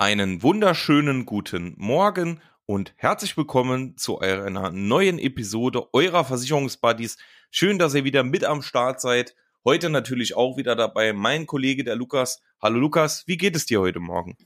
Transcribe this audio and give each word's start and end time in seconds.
Einen 0.00 0.42
wunderschönen 0.42 1.26
guten 1.26 1.74
Morgen 1.76 2.40
und 2.64 2.94
herzlich 2.96 3.36
willkommen 3.36 3.98
zu 3.98 4.18
einer 4.18 4.70
neuen 4.70 5.18
Episode 5.18 5.92
eurer 5.92 6.24
Versicherungsbuddies. 6.24 7.18
Schön, 7.50 7.78
dass 7.78 7.92
ihr 7.92 8.02
wieder 8.02 8.24
mit 8.24 8.42
am 8.46 8.62
Start 8.62 9.02
seid. 9.02 9.36
Heute 9.62 9.90
natürlich 9.90 10.34
auch 10.34 10.56
wieder 10.56 10.74
dabei 10.74 11.12
mein 11.12 11.44
Kollege, 11.44 11.84
der 11.84 11.96
Lukas. 11.96 12.40
Hallo 12.62 12.78
Lukas, 12.78 13.24
wie 13.26 13.36
geht 13.36 13.54
es 13.54 13.66
dir 13.66 13.82
heute 13.82 14.00
Morgen? 14.00 14.38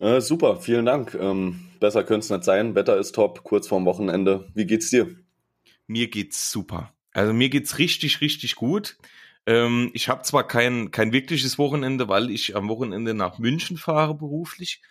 Äh, 0.00 0.20
super, 0.20 0.56
vielen 0.56 0.86
Dank. 0.86 1.14
Ähm, 1.14 1.68
besser 1.78 2.02
könnte 2.02 2.24
es 2.24 2.30
nicht 2.30 2.42
sein. 2.42 2.74
Wetter 2.74 2.96
ist 2.96 3.14
top, 3.14 3.44
kurz 3.44 3.68
vorm 3.68 3.84
Wochenende. 3.84 4.48
Wie 4.54 4.66
geht's 4.66 4.90
dir? 4.90 5.14
Mir 5.86 6.08
geht's 6.10 6.50
super. 6.50 6.92
Also 7.12 7.32
mir 7.32 7.50
geht's 7.50 7.78
richtig, 7.78 8.20
richtig 8.20 8.56
gut. 8.56 8.96
Ähm, 9.48 9.90
ich 9.94 10.10
habe 10.10 10.22
zwar 10.24 10.46
kein, 10.46 10.90
kein 10.90 11.10
wirkliches 11.10 11.56
Wochenende, 11.56 12.06
weil 12.06 12.30
ich 12.30 12.54
am 12.54 12.68
Wochenende 12.68 13.14
nach 13.14 13.38
München 13.38 13.78
fahre 13.78 14.14
beruflich, 14.14 14.82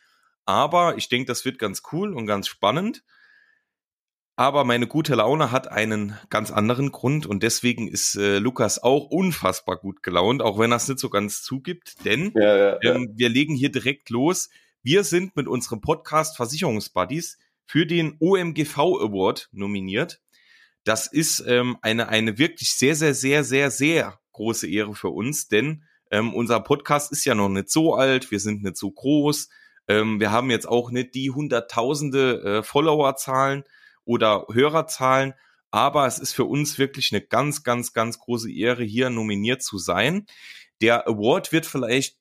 aber 0.45 0.97
ich 0.97 1.09
denke, 1.09 1.27
das 1.27 1.45
wird 1.45 1.59
ganz 1.59 1.83
cool 1.91 2.11
und 2.11 2.25
ganz 2.25 2.47
spannend. 2.47 3.03
Aber 4.35 4.63
meine 4.63 4.87
gute 4.87 5.13
Laune 5.13 5.51
hat 5.51 5.67
einen 5.71 6.17
ganz 6.31 6.49
anderen 6.49 6.91
Grund 6.91 7.27
und 7.27 7.43
deswegen 7.43 7.87
ist 7.87 8.15
äh, 8.15 8.39
Lukas 8.39 8.81
auch 8.81 9.05
unfassbar 9.05 9.77
gut 9.77 10.01
gelaunt, 10.01 10.41
auch 10.41 10.57
wenn 10.57 10.71
er 10.71 10.77
es 10.77 10.87
nicht 10.87 10.99
so 10.99 11.11
ganz 11.11 11.43
zugibt, 11.43 12.03
denn 12.03 12.31
ja, 12.35 12.57
ja, 12.57 12.79
ja. 12.81 12.95
Ähm, 12.95 13.13
wir 13.15 13.29
legen 13.29 13.53
hier 13.53 13.71
direkt 13.71 14.09
los. 14.09 14.49
Wir 14.81 15.03
sind 15.03 15.35
mit 15.35 15.47
unserem 15.47 15.81
Podcast 15.81 16.35
Versicherungsbuddies 16.35 17.37
für 17.67 17.85
den 17.85 18.17
OMGV 18.19 18.77
Award 18.77 19.49
nominiert. 19.51 20.19
Das 20.83 21.05
ist 21.05 21.43
ähm, 21.45 21.77
eine, 21.83 22.09
eine 22.09 22.39
wirklich 22.39 22.71
sehr, 22.71 22.95
sehr, 22.95 23.13
sehr, 23.13 23.43
sehr, 23.43 23.69
sehr 23.69 24.19
große 24.37 24.69
Ehre 24.69 24.95
für 24.95 25.09
uns, 25.09 25.47
denn 25.47 25.83
ähm, 26.11 26.33
unser 26.33 26.59
Podcast 26.61 27.11
ist 27.11 27.25
ja 27.25 27.35
noch 27.35 27.49
nicht 27.49 27.69
so 27.69 27.95
alt, 27.95 28.31
wir 28.31 28.39
sind 28.39 28.63
nicht 28.63 28.77
so 28.77 28.91
groß, 28.91 29.49
ähm, 29.87 30.19
wir 30.19 30.31
haben 30.31 30.49
jetzt 30.49 30.67
auch 30.67 30.91
nicht 30.91 31.15
die 31.15 31.31
hunderttausende 31.31 32.41
äh, 32.43 32.63
Followerzahlen 32.63 33.63
oder 34.05 34.45
Hörerzahlen, 34.51 35.33
aber 35.71 36.07
es 36.07 36.19
ist 36.19 36.33
für 36.33 36.45
uns 36.45 36.77
wirklich 36.77 37.11
eine 37.11 37.21
ganz, 37.21 37.63
ganz, 37.63 37.93
ganz 37.93 38.19
große 38.19 38.51
Ehre, 38.51 38.83
hier 38.83 39.09
nominiert 39.09 39.61
zu 39.61 39.77
sein. 39.77 40.25
Der 40.81 41.07
Award 41.07 41.51
wird 41.51 41.65
vielleicht 41.65 42.17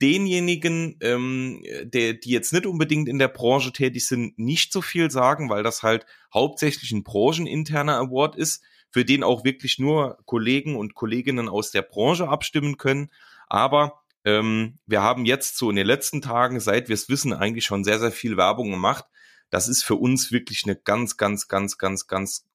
denjenigen, 0.00 0.96
ähm, 1.02 1.62
der, 1.82 2.14
die 2.14 2.30
jetzt 2.30 2.52
nicht 2.52 2.64
unbedingt 2.64 3.08
in 3.08 3.18
der 3.18 3.28
Branche 3.28 3.72
tätig 3.72 4.06
sind, 4.06 4.38
nicht 4.38 4.72
so 4.72 4.80
viel 4.80 5.10
sagen, 5.10 5.50
weil 5.50 5.62
das 5.62 5.82
halt 5.82 6.06
hauptsächlich 6.32 6.92
ein 6.92 7.04
brancheninterner 7.04 7.98
Award 7.98 8.36
ist 8.36 8.62
für 8.90 9.04
den 9.04 9.22
auch 9.22 9.44
wirklich 9.44 9.78
nur 9.78 10.18
Kollegen 10.24 10.76
und 10.76 10.94
Kolleginnen 10.94 11.48
aus 11.48 11.70
der 11.70 11.82
Branche 11.82 12.28
abstimmen 12.28 12.76
können. 12.76 13.10
Aber 13.46 14.02
ähm, 14.24 14.78
wir 14.86 15.02
haben 15.02 15.24
jetzt 15.24 15.56
so 15.56 15.70
in 15.70 15.76
den 15.76 15.86
letzten 15.86 16.20
Tagen, 16.20 16.60
seit 16.60 16.88
wir 16.88 16.94
es 16.94 17.08
wissen, 17.08 17.32
eigentlich 17.32 17.64
schon 17.64 17.84
sehr, 17.84 17.98
sehr 17.98 18.12
viel 18.12 18.36
Werbung 18.36 18.70
gemacht. 18.70 19.04
Das 19.50 19.68
ist 19.68 19.82
für 19.82 19.96
uns 19.96 20.30
wirklich 20.32 20.64
eine 20.64 20.76
ganz, 20.76 21.16
ganz, 21.16 21.48
ganz, 21.48 21.78
ganz, 21.78 22.06
ganz 22.06 22.46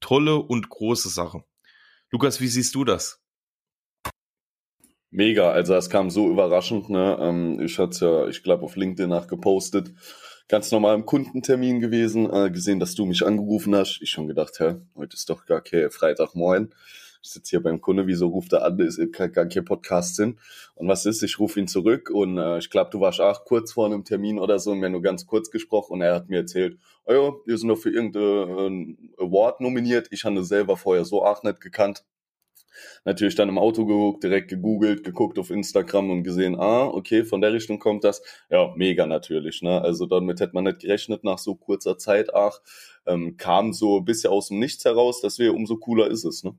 tolle 0.00 0.36
und 0.36 0.68
große 0.68 1.08
Sache. 1.08 1.44
Lukas, 2.10 2.40
wie 2.40 2.48
siehst 2.48 2.74
du 2.74 2.84
das? 2.84 3.20
Mega, 5.10 5.50
also 5.50 5.74
es 5.74 5.88
kam 5.88 6.10
so 6.10 6.28
überraschend, 6.28 6.90
ne? 6.90 7.16
Ähm, 7.20 7.60
ich 7.60 7.78
hatte 7.78 8.04
ja, 8.04 8.28
ich 8.28 8.42
glaube, 8.42 8.64
auf 8.64 8.76
LinkedIn 8.76 9.08
nachgepostet 9.08 9.94
ganz 10.48 10.72
normal 10.72 10.94
im 10.94 11.06
Kundentermin 11.06 11.80
gewesen, 11.80 12.28
äh, 12.32 12.50
gesehen, 12.50 12.80
dass 12.80 12.94
du 12.94 13.04
mich 13.04 13.24
angerufen 13.24 13.74
hast. 13.76 14.00
Ich 14.02 14.10
schon 14.10 14.26
gedacht, 14.26 14.58
hä, 14.58 14.76
heute 14.96 15.14
ist 15.14 15.28
doch 15.28 15.46
gar 15.46 15.60
kein 15.60 15.90
Freitagmorgen. 15.90 16.74
Ich 17.22 17.30
sitze 17.30 17.50
hier 17.50 17.62
beim 17.62 17.80
Kunde, 17.80 18.06
wieso 18.06 18.28
ruft 18.28 18.52
er 18.52 18.64
an, 18.64 18.78
ist 18.78 19.00
gar 19.12 19.28
kein 19.28 19.64
Podcast 19.64 20.16
sind. 20.16 20.38
Und 20.76 20.88
was 20.88 21.04
ist, 21.04 21.22
ich 21.22 21.38
rufe 21.38 21.60
ihn 21.60 21.68
zurück 21.68 22.10
und 22.10 22.38
äh, 22.38 22.58
ich 22.58 22.70
glaube, 22.70 22.90
du 22.90 23.00
warst 23.00 23.20
auch 23.20 23.44
kurz 23.44 23.72
vor 23.72 23.86
einem 23.86 24.04
Termin 24.04 24.38
oder 24.38 24.58
so 24.58 24.70
und 24.70 24.80
wir 24.80 24.86
haben 24.86 24.92
nur 24.92 25.02
ganz 25.02 25.26
kurz 25.26 25.50
gesprochen 25.50 25.94
und 25.94 26.02
er 26.02 26.14
hat 26.14 26.28
mir 26.28 26.38
erzählt, 26.38 26.78
oh 27.04 27.12
ja, 27.12 27.32
wir 27.44 27.58
sind 27.58 27.68
doch 27.68 27.76
für 27.76 27.90
irgendein 27.90 29.12
Award 29.18 29.60
nominiert. 29.60 30.08
Ich 30.10 30.24
habe 30.24 30.42
selber 30.44 30.76
vorher 30.76 31.04
so 31.04 31.24
auch 31.24 31.42
nicht 31.42 31.60
gekannt. 31.60 32.04
Natürlich 33.04 33.34
dann 33.34 33.48
im 33.48 33.58
Auto 33.58 33.86
geguckt, 33.86 34.24
direkt 34.24 34.48
gegoogelt, 34.48 35.04
geguckt 35.04 35.38
auf 35.38 35.50
Instagram 35.50 36.10
und 36.10 36.22
gesehen, 36.22 36.56
ah, 36.58 36.86
okay, 36.86 37.24
von 37.24 37.40
der 37.40 37.52
Richtung 37.52 37.78
kommt 37.78 38.04
das. 38.04 38.22
Ja, 38.50 38.72
mega 38.76 39.06
natürlich, 39.06 39.62
ne? 39.62 39.80
Also 39.82 40.06
damit 40.06 40.40
hätte 40.40 40.54
man 40.54 40.64
nicht 40.64 40.80
gerechnet 40.80 41.24
nach 41.24 41.38
so 41.38 41.54
kurzer 41.54 41.98
Zeit, 41.98 42.34
ach, 42.34 42.60
ähm, 43.06 43.36
kam 43.36 43.72
so 43.72 43.98
ein 43.98 44.04
bisschen 44.04 44.30
aus 44.30 44.48
dem 44.48 44.58
Nichts 44.58 44.84
heraus, 44.84 45.22
wir 45.38 45.54
umso 45.54 45.76
cooler 45.76 46.08
ist 46.08 46.24
es, 46.24 46.42
ne? 46.42 46.56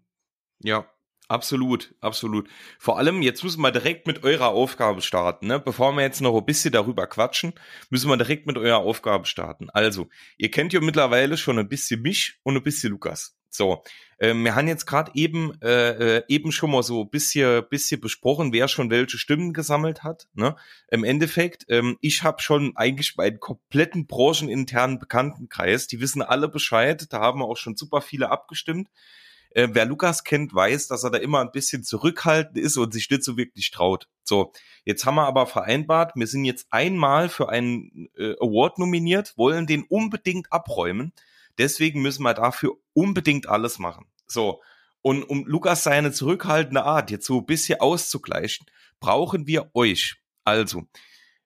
Ja, 0.62 0.86
Absolut, 1.30 1.94
absolut. 2.02 2.50
Vor 2.80 2.98
allem, 2.98 3.22
jetzt 3.22 3.44
müssen 3.44 3.62
wir 3.62 3.72
direkt 3.72 4.08
mit 4.08 4.24
eurer 4.24 4.48
Aufgabe 4.48 5.04
starten. 5.04 5.46
Ne? 5.46 5.60
Bevor 5.60 5.92
wir 5.92 6.02
jetzt 6.02 6.22
noch 6.22 6.36
ein 6.36 6.44
bisschen 6.44 6.72
darüber 6.72 7.06
quatschen, 7.06 7.54
müssen 7.92 8.10
wir 8.10 8.18
direkt 8.18 8.48
mit 8.48 8.58
eurer 8.58 8.80
Aufgabe 8.80 9.28
starten. 9.28 9.70
Also, 9.70 10.10
ihr 10.40 10.50
kennt 10.50 10.74
ja 10.74 10.82
mittlerweile 10.82 11.38
schon 11.38 11.60
ein 11.60 11.70
bisschen 11.70 12.02
mich 12.02 12.40
und 12.42 12.58
ein 12.58 12.64
bisschen 12.64 12.90
Lukas. 12.90 13.39
So, 13.50 13.84
äh, 14.20 14.34
wir 14.34 14.56
haben 14.56 14.68
jetzt 14.68 14.86
gerade 14.86 15.12
eben 15.16 15.60
äh, 15.62 16.18
äh, 16.18 16.24
eben 16.28 16.52
schon 16.52 16.72
mal 16.72 16.84
so 16.84 17.06
bisschen 17.06 17.64
bisschen 17.70 18.00
besprochen, 18.00 18.54
wer 18.54 18.68
schon 18.68 18.90
welche 18.90 19.18
Stimmen 19.18 19.54
gesammelt 19.54 20.04
hat. 20.04 20.28
Ne? 20.34 20.56
Im 20.90 21.04
Endeffekt, 21.04 21.66
ähm, 21.70 21.98
ich 22.02 22.24
habe 22.24 22.42
schon 22.42 22.76
eigentlich 22.76 23.18
meinen 23.18 23.40
kompletten 23.40 24.08
brancheninternen 24.08 25.00
Bekanntenkreis, 25.00 25.88
die 25.88 26.00
wissen 26.00 26.22
alle 26.22 26.48
Bescheid. 26.48 27.08
Da 27.12 27.20
haben 27.20 27.40
wir 27.40 27.46
auch 27.46 27.58
schon 27.58 27.76
super 27.76 28.02
viele 28.02 28.30
abgestimmt. 28.30 28.90
Äh, 29.52 29.70
wer 29.72 29.86
Lukas 29.86 30.24
kennt, 30.24 30.54
weiß, 30.54 30.88
dass 30.88 31.04
er 31.04 31.10
da 31.10 31.18
immer 31.18 31.42
ein 31.42 31.52
bisschen 31.52 31.84
zurückhaltend 31.84 32.58
ist 32.58 32.78
und 32.78 32.94
sich 32.94 33.10
nicht 33.10 33.24
so 33.24 33.36
wirklich 33.36 33.72
traut. 33.72 34.08
So, 34.24 34.52
jetzt 34.86 35.06
haben 35.06 35.16
wir 35.16 35.26
aber 35.26 35.48
vereinbart, 35.48 36.12
wir 36.16 36.28
sind 36.28 36.46
jetzt 36.46 36.68
einmal 36.70 37.30
für 37.30 37.50
einen 37.50 38.10
äh, 38.16 38.36
Award 38.40 38.78
nominiert, 38.78 39.34
wollen 39.38 39.66
den 39.66 39.84
unbedingt 39.84 40.52
abräumen. 40.52 41.14
Deswegen 41.60 42.02
müssen 42.02 42.24
wir 42.24 42.34
dafür 42.34 42.78
unbedingt 42.94 43.48
alles 43.48 43.78
machen. 43.78 44.06
So. 44.28 44.62
Und 45.02 45.24
um 45.24 45.46
Lukas 45.46 45.84
seine 45.84 46.12
zurückhaltende 46.12 46.84
Art 46.84 47.12
jetzt 47.12 47.26
so 47.26 47.40
ein 47.40 47.46
bisschen 47.46 47.80
auszugleichen, 47.80 48.66
brauchen 49.00 49.46
wir 49.48 49.70
euch. 49.74 50.16
Also, 50.44 50.88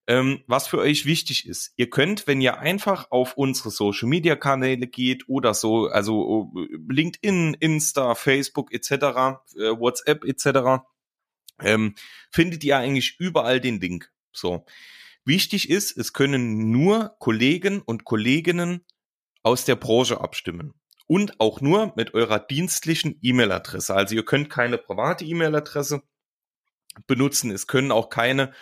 ähm, 0.08 0.44
was 0.48 0.68
für 0.68 0.80
euch 0.80 1.06
wichtig 1.06 1.48
ist. 1.48 1.74
Ihr 1.78 1.90
könnt, 1.90 2.28
wenn 2.28 2.42
ihr 2.42 2.60
einfach 2.60 3.10
auf 3.12 3.38
unsere 3.38 3.72
Social 3.72 4.10
Media 4.10 4.36
Kanäle 4.36 4.88
geht 4.88 5.30
oder 5.30 5.54
so, 5.54 5.88
also 5.88 6.52
äh, 6.56 6.78
LinkedIn, 6.90 7.56
Insta, 7.60 8.16
Facebook 8.16 8.74
etc., 8.74 8.92
äh, 8.92 9.78
WhatsApp 9.78 10.26
etc., 10.26 10.84
ähm, 11.62 11.96
findet 12.32 12.64
ihr 12.64 12.78
eigentlich 12.78 13.16
überall 13.20 13.62
den 13.62 13.80
Link. 13.80 14.12
So. 14.32 14.66
Wichtig 15.26 15.70
ist, 15.70 15.98
es 15.98 16.12
können 16.12 16.72
nur 16.72 17.16
Kollegen 17.20 17.82
und 17.82 18.04
Kolleginnen 18.04 18.84
aus 19.44 19.66
der 19.66 19.76
Branche 19.76 20.20
abstimmen. 20.22 20.74
Und 21.06 21.40
auch 21.40 21.62
nur 21.62 21.94
mit 21.96 22.14
eurer 22.14 22.40
dienstlichen 22.40 23.20
E-Mail-Adresse. 23.22 23.94
Also 23.94 24.16
ihr 24.16 24.26
könnt 24.26 24.50
keine 24.50 24.78
private 24.78 25.26
E-Mail-Adresse 25.26 26.02
benutzen. 27.08 27.52
Es 27.52 27.68
können 27.68 27.92
auch 27.92 28.10
keine 28.10 28.54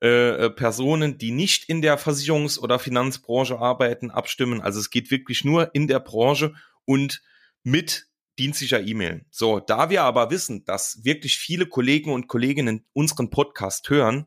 äh, 0.00 0.50
Personen, 0.50 1.18
die 1.18 1.32
nicht 1.32 1.68
in 1.68 1.82
der 1.82 1.98
Versicherungs- 1.98 2.58
oder 2.58 2.78
Finanzbranche 2.78 3.58
arbeiten, 3.58 4.10
abstimmen. 4.10 4.60
Also 4.60 4.80
es 4.80 4.90
geht 4.90 5.10
wirklich 5.10 5.44
nur 5.44 5.74
in 5.74 5.88
der 5.88 6.00
Branche 6.00 6.54
und 6.84 7.22
mit 7.62 8.06
dienstlicher 8.38 8.80
E-Mail. 8.80 9.26
So, 9.30 9.60
da 9.60 9.90
wir 9.90 10.02
aber 10.02 10.30
wissen, 10.30 10.64
dass 10.64 11.04
wirklich 11.04 11.36
viele 11.36 11.66
Kollegen 11.66 12.12
und 12.12 12.28
Kolleginnen 12.28 12.84
unseren 12.92 13.30
Podcast 13.30 13.90
hören, 13.90 14.26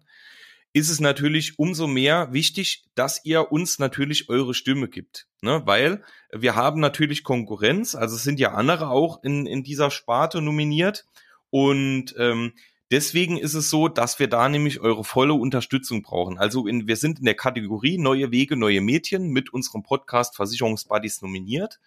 ist 0.75 0.89
es 0.89 0.99
natürlich 0.99 1.57
umso 1.57 1.87
mehr 1.87 2.33
wichtig, 2.33 2.83
dass 2.95 3.23
ihr 3.23 3.49
uns 3.53 3.79
natürlich 3.79 4.27
eure 4.27 4.53
Stimme 4.53 4.89
gibt. 4.89 5.25
Ne? 5.39 5.61
Weil 5.63 6.03
wir 6.33 6.55
haben 6.55 6.81
natürlich 6.81 7.23
Konkurrenz, 7.23 7.95
also 7.95 8.17
es 8.17 8.23
sind 8.23 8.41
ja 8.41 8.55
andere 8.55 8.89
auch 8.89 9.23
in, 9.23 9.45
in 9.45 9.63
dieser 9.63 9.89
Sparte 9.89 10.41
nominiert. 10.41 11.05
Und 11.49 12.13
ähm, 12.17 12.55
deswegen 12.91 13.37
ist 13.37 13.53
es 13.53 13.69
so, 13.69 13.87
dass 13.87 14.19
wir 14.19 14.27
da 14.27 14.49
nämlich 14.49 14.81
eure 14.81 15.05
volle 15.05 15.33
Unterstützung 15.33 16.01
brauchen. 16.01 16.37
Also 16.37 16.67
in, 16.67 16.89
wir 16.89 16.97
sind 16.97 17.19
in 17.19 17.25
der 17.25 17.35
Kategorie 17.35 17.97
Neue 17.97 18.31
Wege, 18.31 18.57
neue 18.57 18.81
Mädchen 18.81 19.29
mit 19.29 19.53
unserem 19.53 19.81
Podcast 19.81 20.35
Versicherungsbuddies 20.35 21.21
nominiert. 21.21 21.79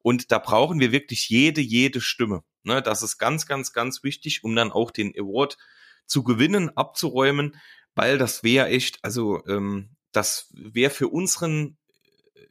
Und 0.00 0.32
da 0.32 0.38
brauchen 0.38 0.80
wir 0.80 0.92
wirklich 0.92 1.28
jede, 1.28 1.60
jede 1.60 2.00
Stimme. 2.00 2.42
Ne? 2.62 2.80
Das 2.80 3.02
ist 3.02 3.18
ganz, 3.18 3.44
ganz, 3.44 3.74
ganz 3.74 4.02
wichtig, 4.02 4.44
um 4.44 4.56
dann 4.56 4.72
auch 4.72 4.92
den 4.92 5.12
Award 5.14 5.58
zu 6.06 6.24
gewinnen, 6.24 6.74
abzuräumen 6.74 7.54
weil 7.94 8.18
das 8.18 8.42
wäre 8.42 8.68
echt, 8.68 8.98
also 9.02 9.44
ähm, 9.46 9.96
das 10.12 10.52
wäre 10.52 10.90
für 10.90 11.08
unseren, 11.08 11.76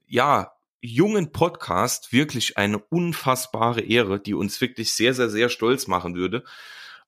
ja, 0.08 0.54
jungen 0.82 1.32
Podcast 1.32 2.14
wirklich 2.14 2.58
eine 2.58 2.80
unfassbare 2.80 3.82
Ehre, 3.82 4.20
die 4.20 4.34
uns 4.34 4.62
wirklich 4.62 4.94
sehr, 4.94 5.14
sehr, 5.14 5.30
sehr 5.30 5.50
stolz 5.50 5.88
machen 5.88 6.16
würde. 6.16 6.44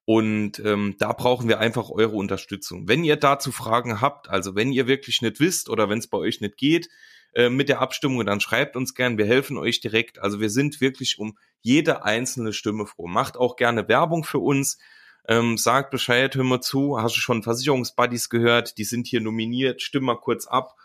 Und 0.04 0.60
ähm, 0.60 0.96
da 0.98 1.14
brauchen 1.14 1.48
wir 1.48 1.60
einfach 1.60 1.90
eure 1.90 2.16
Unterstützung. 2.16 2.88
Wenn 2.88 3.04
ihr 3.04 3.16
dazu 3.16 3.52
Fragen 3.52 4.02
habt, 4.02 4.30
also 4.30 4.56
wenn 4.56 4.72
ihr 4.72 4.88
wirklich 4.88 5.22
nicht 5.22 5.40
wisst 5.40 5.70
oder 5.70 5.90
wenn 5.90 6.00
es 6.00 6.08
bei 6.08 6.18
euch 6.18 6.42
nicht 6.42 6.58
geht 6.58 6.90
äh, 7.34 7.50
mit 7.50 7.70
der 7.70 7.80
Abstimmung, 7.80 8.26
dann 8.26 8.42
schreibt 8.42 8.76
uns 8.76 8.94
gern, 8.94 9.18
wir 9.18 9.26
helfen 9.26 9.58
euch 9.58 9.80
direkt. 9.80 10.20
Also 10.20 10.42
wir 10.42 10.50
sind 10.50 10.82
wirklich 10.82 11.20
um 11.20 11.38
jede 11.62 12.04
einzelne 12.04 12.52
Stimme 12.52 12.88
froh. 12.88 13.08
Macht 13.08 13.38
auch 13.38 13.56
gerne 13.56 13.88
Werbung 13.88 14.24
für 14.24 14.40
uns 14.40 14.80
Ähm, 15.28 15.58
sagt 15.58 15.92
Bescheid, 15.92 16.36
hör 16.36 16.44
mal 16.44 16.62
zu, 16.62 17.00
hast 17.00 17.16
du 17.16 17.20
schon 17.20 17.44
Versicherungsbuddies 17.44 18.30
gehört, 18.30 18.78
die 18.78 18.84
sind 18.84 19.08
hier 19.08 19.22
nominiert, 19.22 19.82
stimm 19.82 20.04
mal 20.04 20.20
kurz 20.20 20.48
ab. 20.48 20.76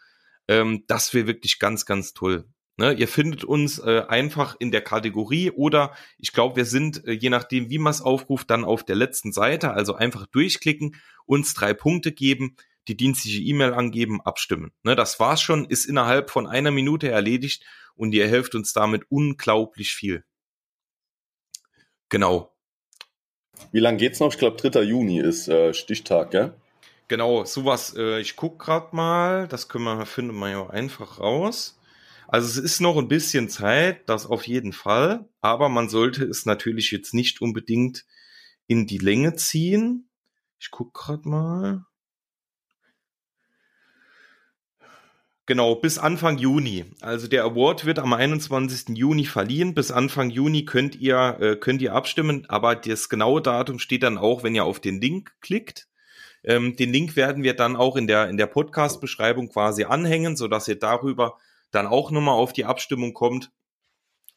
Ähm, 0.48 0.84
das 0.86 1.14
wäre 1.14 1.26
wirklich 1.26 1.58
ganz, 1.58 1.86
ganz 1.86 2.12
toll. 2.12 2.46
Ne, 2.78 2.92
ihr 2.92 3.08
findet 3.08 3.42
uns 3.42 3.78
äh, 3.78 4.02
einfach 4.06 4.54
in 4.58 4.70
der 4.70 4.82
Kategorie 4.82 5.50
oder 5.50 5.94
ich 6.18 6.32
glaube, 6.32 6.56
wir 6.56 6.66
sind, 6.66 7.06
äh, 7.06 7.12
je 7.12 7.30
nachdem, 7.30 7.70
wie 7.70 7.78
man 7.78 7.90
es 7.90 8.02
aufruft, 8.02 8.50
dann 8.50 8.64
auf 8.64 8.84
der 8.84 8.96
letzten 8.96 9.32
Seite. 9.32 9.72
Also 9.72 9.94
einfach 9.94 10.26
durchklicken, 10.26 10.96
uns 11.24 11.54
drei 11.54 11.72
Punkte 11.72 12.12
geben, 12.12 12.56
die 12.88 12.96
dienstliche 12.96 13.40
E-Mail 13.40 13.72
angeben, 13.72 14.20
abstimmen. 14.20 14.72
Ne, 14.82 14.94
das 14.94 15.18
war's 15.18 15.40
schon, 15.40 15.64
ist 15.64 15.86
innerhalb 15.86 16.30
von 16.30 16.46
einer 16.46 16.70
Minute 16.70 17.08
erledigt 17.08 17.64
und 17.94 18.12
ihr 18.12 18.28
helft 18.28 18.54
uns 18.54 18.74
damit 18.74 19.04
unglaublich 19.08 19.94
viel. 19.94 20.24
Genau. 22.10 22.55
Wie 23.72 23.80
lange 23.80 23.98
geht's 23.98 24.20
noch? 24.20 24.32
Ich 24.32 24.38
glaube, 24.38 24.56
3. 24.56 24.82
Juni 24.82 25.18
ist 25.18 25.48
äh, 25.48 25.74
Stichtag, 25.74 26.30
gell? 26.30 26.54
Genau, 27.08 27.44
sowas, 27.44 27.94
äh, 27.96 28.20
ich 28.20 28.36
guck 28.36 28.58
grad 28.58 28.92
mal, 28.92 29.46
das 29.48 29.68
können 29.68 29.84
wir, 29.84 30.06
finden 30.06 30.36
wir 30.38 30.50
ja 30.50 30.70
einfach 30.70 31.20
raus. 31.20 31.78
Also 32.28 32.48
es 32.48 32.56
ist 32.56 32.80
noch 32.80 32.96
ein 32.96 33.08
bisschen 33.08 33.48
Zeit, 33.48 34.08
das 34.08 34.26
auf 34.26 34.46
jeden 34.48 34.72
Fall, 34.72 35.28
aber 35.40 35.68
man 35.68 35.88
sollte 35.88 36.24
es 36.24 36.44
natürlich 36.44 36.90
jetzt 36.90 37.14
nicht 37.14 37.40
unbedingt 37.40 38.04
in 38.66 38.86
die 38.86 38.98
Länge 38.98 39.36
ziehen. 39.36 40.08
Ich 40.58 40.70
guck 40.72 40.92
grad 40.92 41.24
mal. 41.24 41.84
Genau, 45.46 45.76
bis 45.76 45.98
Anfang 45.98 46.38
Juni. 46.38 46.86
Also 47.00 47.28
der 47.28 47.44
Award 47.44 47.86
wird 47.86 48.00
am 48.00 48.12
21. 48.12 48.96
Juni 48.96 49.24
verliehen. 49.24 49.74
Bis 49.74 49.92
Anfang 49.92 50.30
Juni 50.30 50.64
könnt 50.64 50.96
ihr, 50.96 51.38
äh, 51.40 51.54
könnt 51.54 51.80
ihr 51.82 51.94
abstimmen, 51.94 52.46
aber 52.48 52.74
das 52.74 53.08
genaue 53.08 53.40
Datum 53.40 53.78
steht 53.78 54.02
dann 54.02 54.18
auch, 54.18 54.42
wenn 54.42 54.56
ihr 54.56 54.64
auf 54.64 54.80
den 54.80 55.00
Link 55.00 55.32
klickt. 55.40 55.86
Ähm, 56.42 56.74
den 56.74 56.92
Link 56.92 57.14
werden 57.14 57.44
wir 57.44 57.54
dann 57.54 57.76
auch 57.76 57.94
in 57.94 58.08
der, 58.08 58.28
in 58.28 58.36
der 58.36 58.46
Podcast-Beschreibung 58.46 59.48
quasi 59.48 59.84
anhängen, 59.84 60.36
sodass 60.36 60.66
ihr 60.66 60.80
darüber 60.80 61.38
dann 61.70 61.86
auch 61.86 62.10
nochmal 62.10 62.34
auf 62.34 62.52
die 62.52 62.64
Abstimmung 62.64 63.14
kommt. 63.14 63.52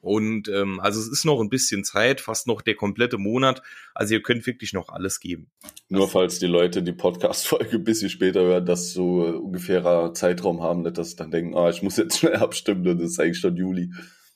Und 0.01 0.47
ähm, 0.47 0.79
also 0.79 0.99
es 0.99 1.09
ist 1.09 1.25
noch 1.25 1.41
ein 1.41 1.49
bisschen 1.49 1.83
Zeit, 1.83 2.21
fast 2.21 2.47
noch 2.47 2.61
der 2.61 2.75
komplette 2.75 3.17
Monat. 3.17 3.61
Also 3.93 4.13
ihr 4.13 4.21
könnt 4.21 4.45
wirklich 4.47 4.73
noch 4.73 4.89
alles 4.89 5.19
geben. 5.19 5.51
Nur 5.89 6.07
falls 6.07 6.39
die 6.39 6.47
Leute 6.47 6.81
die 6.81 6.93
Podcast-Folge 6.93 7.71
ein 7.77 7.83
bisschen 7.83 8.09
später 8.09 8.41
hören, 8.41 8.65
dass 8.65 8.93
so 8.93 9.23
ungefährer 9.23 10.13
Zeitraum 10.13 10.63
haben, 10.63 10.83
nicht, 10.83 10.97
dass 10.97 11.11
sie 11.11 11.15
dann 11.17 11.31
denken, 11.31 11.55
ah, 11.55 11.69
ich 11.69 11.83
muss 11.83 11.97
jetzt 11.97 12.17
schnell 12.19 12.37
abstimmen, 12.37 12.83
das 12.83 13.11
ist 13.11 13.19
eigentlich 13.19 13.39
schon 13.39 13.57
Juli. 13.57 13.91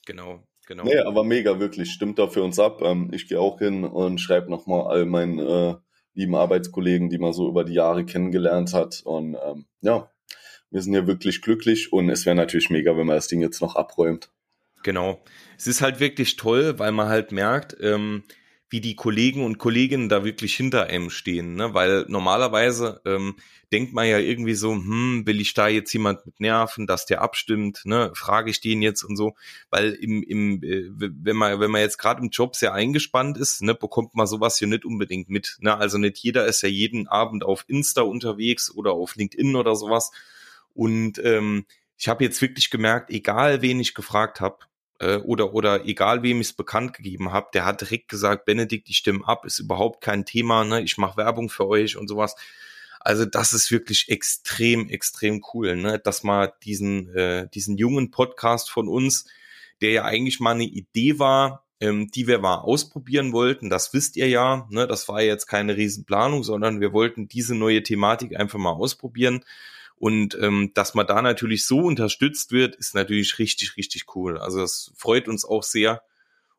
Genau, 0.06 0.44
genau. 0.68 0.84
Nee, 0.84 0.98
aber 0.98 1.24
mega, 1.24 1.60
wirklich. 1.60 1.92
Stimmt 1.92 2.20
da 2.20 2.28
für 2.28 2.44
uns 2.44 2.60
ab. 2.60 2.82
Ähm, 2.84 3.10
ich 3.14 3.28
gehe 3.30 3.40
auch 3.40 3.60
hin 3.60 3.86
und 3.86 4.20
schreibe 4.20 4.52
nochmal 4.52 4.88
all 4.88 5.06
meinen 5.06 5.40
äh, 5.40 5.76
lieben 6.14 6.36
Arbeitskollegen, 6.36 7.10
die 7.10 7.18
man 7.18 7.32
so 7.32 7.48
über 7.48 7.64
die 7.64 7.74
Jahre 7.74 8.06
kennengelernt 8.06 8.74
hat. 8.74 9.02
Und 9.06 9.36
ähm, 9.36 9.66
ja, 9.82 10.12
wir 10.72 10.82
sind 10.82 10.94
ja 10.94 11.08
wirklich 11.08 11.42
glücklich 11.42 11.94
und 11.94 12.10
es 12.10 12.26
wäre 12.26 12.36
natürlich 12.36 12.70
mega, 12.70 12.98
wenn 12.98 13.08
man 13.08 13.16
das 13.16 13.28
Ding 13.28 13.42
jetzt 13.42 13.62
noch 13.62 13.76
abräumt. 13.76 14.32
Genau. 14.84 15.24
Es 15.58 15.68
ist 15.68 15.82
halt 15.82 16.00
wirklich 16.00 16.36
toll, 16.36 16.78
weil 16.80 16.92
man 16.92 17.08
halt 17.08 17.32
merkt, 17.32 17.76
ähm, 17.80 18.24
wie 18.70 18.82
die 18.82 18.96
Kollegen 18.96 19.46
und 19.46 19.60
Kolleginnen 19.60 20.10
da 20.10 20.26
wirklich 20.26 20.56
hinter 20.56 20.88
einem 20.88 21.12
stehen, 21.12 21.54
ne? 21.54 21.76
Weil 21.76 22.06
normalerweise 22.08 23.02
ähm, 23.06 23.36
denkt 23.72 23.94
man 23.94 24.08
ja 24.08 24.18
irgendwie 24.18 24.56
so, 24.56 24.74
hm, 24.74 25.28
will 25.28 25.40
ich 25.42 25.54
da 25.54 25.68
jetzt 25.68 25.94
jemand 25.94 26.26
mit 26.26 26.40
nerven, 26.40 26.88
dass 26.88 27.06
der 27.06 27.22
abstimmt, 27.22 27.82
ne? 27.86 28.12
Frage 28.16 28.50
ich 28.50 28.62
den 28.62 28.82
jetzt 28.82 29.04
und 29.04 29.16
so, 29.16 29.36
weil 29.70 29.92
im, 29.92 30.24
im 30.24 30.64
äh, 30.64 30.90
wenn 30.90 31.36
man 31.36 31.60
wenn 31.60 31.70
man 31.70 31.82
jetzt 31.82 32.00
gerade 32.00 32.22
im 32.24 32.30
Job 32.30 32.56
sehr 32.56 32.74
eingespannt 32.74 33.38
ist, 33.38 33.62
ne, 33.62 33.76
bekommt 33.76 34.16
man 34.16 34.26
sowas 34.26 34.58
hier 34.58 34.68
nicht 34.68 34.86
unbedingt 34.86 35.30
mit, 35.30 35.58
ne? 35.60 35.78
Also 35.78 36.00
nicht 36.00 36.18
jeder 36.18 36.48
ist 36.48 36.64
ja 36.64 36.70
jeden 36.70 37.08
Abend 37.08 37.44
auf 37.44 37.66
Insta 37.68 38.02
unterwegs 38.02 38.72
oder 38.74 38.94
auf 38.94 39.16
LinkedIn 39.16 39.56
oder 39.56 39.76
sowas 39.76 40.12
und 40.74 41.20
ähm, 41.24 41.66
ich 41.98 42.08
habe 42.08 42.24
jetzt 42.24 42.42
wirklich 42.42 42.70
gemerkt, 42.70 43.12
egal 43.12 43.62
wen 43.62 43.80
ich 43.80 43.94
gefragt 43.94 44.42
habe, 44.42 44.58
äh, 45.04 45.18
oder, 45.18 45.54
oder 45.54 45.86
egal 45.86 46.24
wem 46.24 46.40
ich 46.40 46.48
es 46.48 46.54
bekannt 46.54 46.94
gegeben 46.94 47.32
habe, 47.32 47.50
der 47.54 47.66
hat 47.66 47.82
direkt 47.82 48.08
gesagt, 48.08 48.46
Benedikt, 48.46 48.90
ich 48.90 48.98
stimme 48.98 49.28
ab, 49.28 49.46
ist 49.46 49.60
überhaupt 49.60 50.02
kein 50.02 50.26
Thema, 50.26 50.64
ne? 50.64 50.82
ich 50.82 50.98
mache 50.98 51.18
Werbung 51.18 51.50
für 51.50 51.68
euch 51.68 51.98
und 51.98 52.08
sowas. 52.08 52.36
Also 53.02 53.26
das 53.26 53.52
ist 53.52 53.70
wirklich 53.70 54.08
extrem, 54.10 54.88
extrem 54.90 55.44
cool, 55.54 55.76
ne? 55.76 56.00
dass 56.00 56.24
mal 56.24 56.54
diesen, 56.64 57.14
äh, 57.14 57.50
diesen 57.50 57.78
jungen 57.78 58.12
Podcast 58.12 58.72
von 58.72 58.88
uns, 58.88 59.26
der 59.82 59.92
ja 59.92 60.06
eigentlich 60.06 60.40
mal 60.40 60.52
eine 60.52 60.64
Idee 60.64 61.20
war, 61.20 61.66
ähm, 61.82 62.10
die 62.10 62.28
wir 62.28 62.40
mal 62.40 62.60
ausprobieren 62.60 63.34
wollten, 63.34 63.70
das 63.70 63.94
wisst 63.94 64.16
ihr 64.16 64.30
ja, 64.30 64.68
ne? 64.70 64.88
das 64.88 65.10
war 65.10 65.22
jetzt 65.22 65.48
keine 65.48 65.76
Riesenplanung, 65.76 66.44
sondern 66.44 66.80
wir 66.80 66.94
wollten 66.94 67.28
diese 67.28 67.56
neue 67.56 67.84
Thematik 67.84 68.40
einfach 68.40 68.60
mal 68.60 68.72
ausprobieren 68.72 69.44
und 70.04 70.38
ähm, 70.42 70.72
dass 70.74 70.96
man 70.96 71.08
da 71.08 71.22
natürlich 71.22 71.66
so 71.66 71.78
unterstützt 71.78 72.52
wird, 72.52 72.76
ist 72.76 72.94
natürlich 72.94 73.40
richtig, 73.40 73.78
richtig 73.78 74.14
cool. 74.18 74.38
Also 74.38 74.60
das 74.60 74.92
freut 74.98 75.30
uns 75.30 75.46
auch 75.46 75.64
sehr 75.64 76.02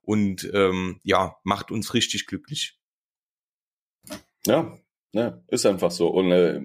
und 0.01 0.51
ähm, 0.55 0.99
ja, 1.05 1.37
macht 1.45 1.71
uns 1.71 1.93
richtig 1.93 2.27
glücklich. 2.27 2.79
Ja, 4.47 4.79
ja, 5.13 5.43
ist 5.49 5.67
einfach 5.67 5.91
so. 5.91 6.09
Und 6.09 6.33
äh, 6.33 6.63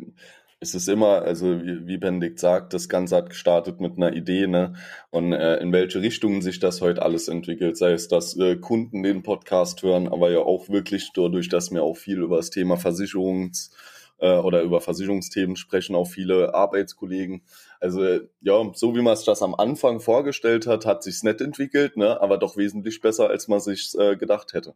es 0.62 0.74
ist 0.74 0.88
immer, 0.88 1.24
also 1.24 1.62
wie, 1.62 1.86
wie 1.86 1.98
Benedikt 1.98 2.40
sagt, 2.40 2.74
das 2.74 2.88
Ganze 2.88 3.18
hat 3.18 3.32
gestartet 3.32 3.82
mit 3.82 3.98
einer 3.98 4.14
Idee, 4.14 4.48
ne? 4.48 4.76
Und 5.10 5.34
äh, 5.34 5.58
in 5.58 5.74
welche 5.74 6.00
Richtungen 6.00 6.42
sich 6.42 6.60
das 6.60 6.80
heute 6.80 7.02
alles 7.02 7.28
entwickelt, 7.28 7.76
sei 7.76 7.92
es, 7.92 8.08
dass 8.08 8.38
äh, 8.38 8.56
Kunden 8.56 9.04
den 9.04 9.22
Podcast 9.22 9.84
hören, 9.84 10.08
aber 10.08 10.32
ja 10.32 10.40
auch 10.40 10.70
wirklich 10.70 11.12
dadurch, 11.14 11.50
dass 11.50 11.72
wir 11.72 11.84
auch 11.84 11.98
viel 11.98 12.20
über 12.20 12.38
das 12.38 12.52
Thema 12.52 12.76
Versicherungs- 12.76 13.70
äh, 14.20 14.38
oder 14.38 14.62
über 14.62 14.82
Versicherungsthemen 14.82 15.56
sprechen 15.56 15.96
auch 15.96 16.08
viele 16.08 16.54
Arbeitskollegen. 16.54 17.44
Also 17.80 18.20
ja, 18.42 18.72
so 18.74 18.96
wie 18.96 19.02
man 19.02 19.14
es 19.14 19.24
das 19.24 19.42
am 19.42 19.56
Anfang 19.56 20.00
vorgestellt 20.00 20.68
hat, 20.68 20.86
hat 20.86 21.04
sich's 21.04 21.24
nett 21.24 21.42
entwickelt, 21.42 21.98
ne? 21.98 22.22
aber 22.22 22.38
doch 22.38 22.58
wesentlich 22.58 23.02
besser, 23.02 23.30
als 23.30 23.48
man 23.48 23.60
sich 23.60 23.94
äh, 23.98 24.16
gedacht 24.16 24.54
hätte. 24.54 24.76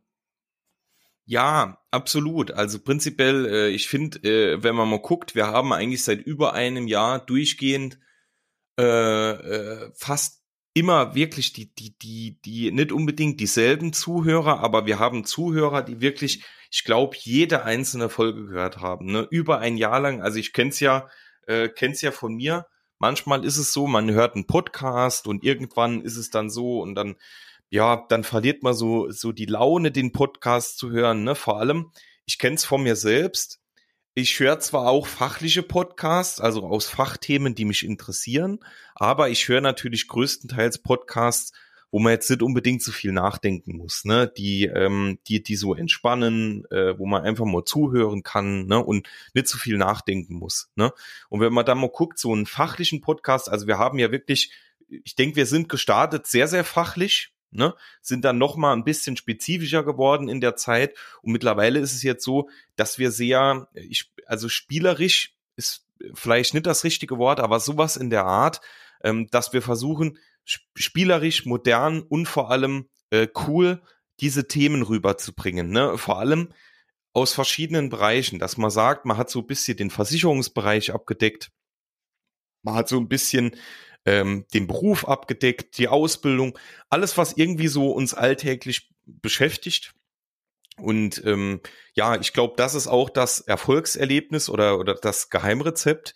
Ja, 1.25 1.77
absolut. 1.89 2.51
Also 2.51 2.79
prinzipiell, 2.79 3.45
äh, 3.45 3.69
ich 3.69 3.87
finde, 3.87 4.19
äh, 4.27 4.63
wenn 4.63 4.75
man 4.75 4.89
mal 4.89 4.99
guckt, 4.99 5.35
wir 5.35 5.47
haben 5.47 5.71
eigentlich 5.71 6.03
seit 6.03 6.21
über 6.21 6.53
einem 6.53 6.87
Jahr 6.87 7.19
durchgehend 7.19 7.97
äh, 8.79 8.83
äh, 8.83 9.91
fast 9.95 10.43
immer 10.73 11.15
wirklich 11.15 11.53
die, 11.53 11.73
die, 11.73 11.97
die, 11.97 12.41
die, 12.43 12.71
nicht 12.71 12.91
unbedingt 12.91 13.39
dieselben 13.39 13.93
Zuhörer, 13.93 14.59
aber 14.59 14.85
wir 14.85 14.99
haben 14.99 15.23
Zuhörer, 15.23 15.83
die 15.83 16.01
wirklich, 16.01 16.43
ich 16.73 16.83
glaube, 16.85 17.15
jede 17.19 17.65
einzelne 17.65 18.09
Folge 18.09 18.47
gehört 18.47 18.77
haben, 18.77 19.05
ne? 19.11 19.27
Über 19.29 19.59
ein 19.59 19.77
Jahr 19.77 19.99
lang. 19.99 20.23
Also 20.23 20.39
ich 20.39 20.53
kenn's 20.53 20.79
ja, 20.79 21.07
äh, 21.45 21.69
kenn's 21.69 22.01
ja 22.01 22.11
von 22.11 22.33
mir. 22.33 22.65
Manchmal 22.97 23.45
ist 23.45 23.57
es 23.57 23.73
so, 23.73 23.85
man 23.85 24.09
hört 24.09 24.33
einen 24.33 24.47
Podcast 24.47 25.27
und 25.27 25.43
irgendwann 25.43 26.01
ist 26.01 26.17
es 26.17 26.31
dann 26.31 26.49
so 26.49 26.81
und 26.81 26.95
dann, 26.95 27.15
ja, 27.69 28.03
dann 28.09 28.23
verliert 28.23 28.63
man 28.63 28.73
so, 28.73 29.11
so 29.11 29.31
die 29.31 29.45
Laune, 29.45 29.91
den 29.91 30.13
Podcast 30.13 30.79
zu 30.79 30.89
hören, 30.89 31.23
ne? 31.23 31.35
Vor 31.35 31.59
allem, 31.59 31.91
ich 32.25 32.39
kenn's 32.39 32.65
von 32.65 32.81
mir 32.81 32.95
selbst 32.95 33.59
ich 34.15 34.39
höre 34.39 34.59
zwar 34.59 34.89
auch 34.89 35.07
fachliche 35.07 35.63
Podcasts, 35.63 36.39
also 36.39 36.67
aus 36.67 36.87
Fachthemen, 36.87 37.55
die 37.55 37.65
mich 37.65 37.83
interessieren, 37.83 38.59
aber 38.93 39.29
ich 39.29 39.47
höre 39.47 39.61
natürlich 39.61 40.07
größtenteils 40.07 40.83
Podcasts, 40.83 41.51
wo 41.93 41.99
man 41.99 42.11
jetzt 42.11 42.27
nicht 42.27 42.41
unbedingt 42.41 42.81
so 42.81 42.91
viel 42.91 43.11
nachdenken 43.11 43.77
muss, 43.77 44.03
ne? 44.03 44.27
Die, 44.35 44.65
ähm, 44.65 45.19
die, 45.27 45.43
die 45.43 45.55
so 45.55 45.75
entspannen, 45.75 46.65
äh, 46.71 46.97
wo 46.97 47.05
man 47.05 47.21
einfach 47.21 47.45
mal 47.45 47.65
zuhören 47.65 48.23
kann, 48.23 48.65
ne? 48.65 48.83
Und 48.83 49.07
nicht 49.35 49.47
so 49.47 49.59
viel 49.59 49.77
nachdenken 49.77 50.33
muss, 50.33 50.71
ne? 50.73 50.91
Und 51.29 51.39
wenn 51.39 51.53
man 51.53 51.67
dann 51.67 51.77
mal 51.77 51.91
guckt, 51.91 52.17
so 52.17 52.33
einen 52.33 52.47
fachlichen 52.47 53.01
Podcast, 53.01 53.47
also 53.47 53.67
wir 53.67 53.77
haben 53.77 53.99
ja 53.99 54.11
wirklich, 54.11 54.51
ich 54.89 55.13
denke, 55.13 55.35
wir 55.35 55.45
sind 55.45 55.69
gestartet 55.69 56.25
sehr, 56.25 56.47
sehr 56.47 56.63
fachlich, 56.63 57.31
ne, 57.51 57.75
sind 58.01 58.25
dann 58.25 58.39
noch 58.39 58.55
mal 58.55 58.73
ein 58.73 58.85
bisschen 58.85 59.15
spezifischer 59.15 59.83
geworden 59.83 60.29
in 60.29 60.41
der 60.41 60.55
Zeit 60.55 60.97
und 61.21 61.31
mittlerweile 61.31 61.77
ist 61.79 61.93
es 61.93 62.01
jetzt 62.01 62.25
so, 62.25 62.49
dass 62.75 62.97
wir 62.97 63.11
sehr, 63.11 63.67
ich, 63.75 64.11
also 64.25 64.49
spielerisch 64.49 65.35
ist 65.57 65.85
vielleicht 66.15 66.55
nicht 66.55 66.65
das 66.65 66.83
richtige 66.83 67.19
Wort, 67.19 67.39
aber 67.39 67.59
sowas 67.59 67.97
in 67.97 68.09
der 68.09 68.25
Art, 68.25 68.61
ähm, 69.03 69.27
dass 69.29 69.53
wir 69.53 69.61
versuchen, 69.61 70.17
spielerisch, 70.45 71.45
modern 71.45 72.01
und 72.01 72.27
vor 72.27 72.51
allem 72.51 72.89
äh, 73.09 73.27
cool 73.47 73.81
diese 74.19 74.47
Themen 74.47 74.83
rüberzubringen, 74.83 75.69
ne, 75.69 75.97
vor 75.97 76.19
allem 76.19 76.53
aus 77.13 77.33
verschiedenen 77.33 77.89
Bereichen, 77.89 78.39
dass 78.39 78.57
man 78.57 78.71
sagt, 78.71 79.05
man 79.05 79.17
hat 79.17 79.29
so 79.29 79.39
ein 79.39 79.47
bisschen 79.47 79.77
den 79.77 79.89
Versicherungsbereich 79.89 80.93
abgedeckt, 80.93 81.51
man 82.63 82.75
hat 82.75 82.89
so 82.89 82.97
ein 82.97 83.07
bisschen 83.07 83.55
ähm, 84.05 84.45
den 84.53 84.67
Beruf 84.67 85.07
abgedeckt, 85.07 85.77
die 85.77 85.87
Ausbildung, 85.87 86.57
alles, 86.89 87.17
was 87.17 87.33
irgendwie 87.33 87.67
so 87.67 87.91
uns 87.91 88.13
alltäglich 88.13 88.89
beschäftigt. 89.05 89.93
Und 90.77 91.23
ähm, 91.25 91.61
ja, 91.93 92.19
ich 92.19 92.33
glaube, 92.33 92.55
das 92.57 92.73
ist 92.73 92.87
auch 92.87 93.09
das 93.09 93.41
Erfolgserlebnis 93.41 94.49
oder, 94.49 94.79
oder 94.79 94.95
das 94.95 95.29
Geheimrezept. 95.29 96.15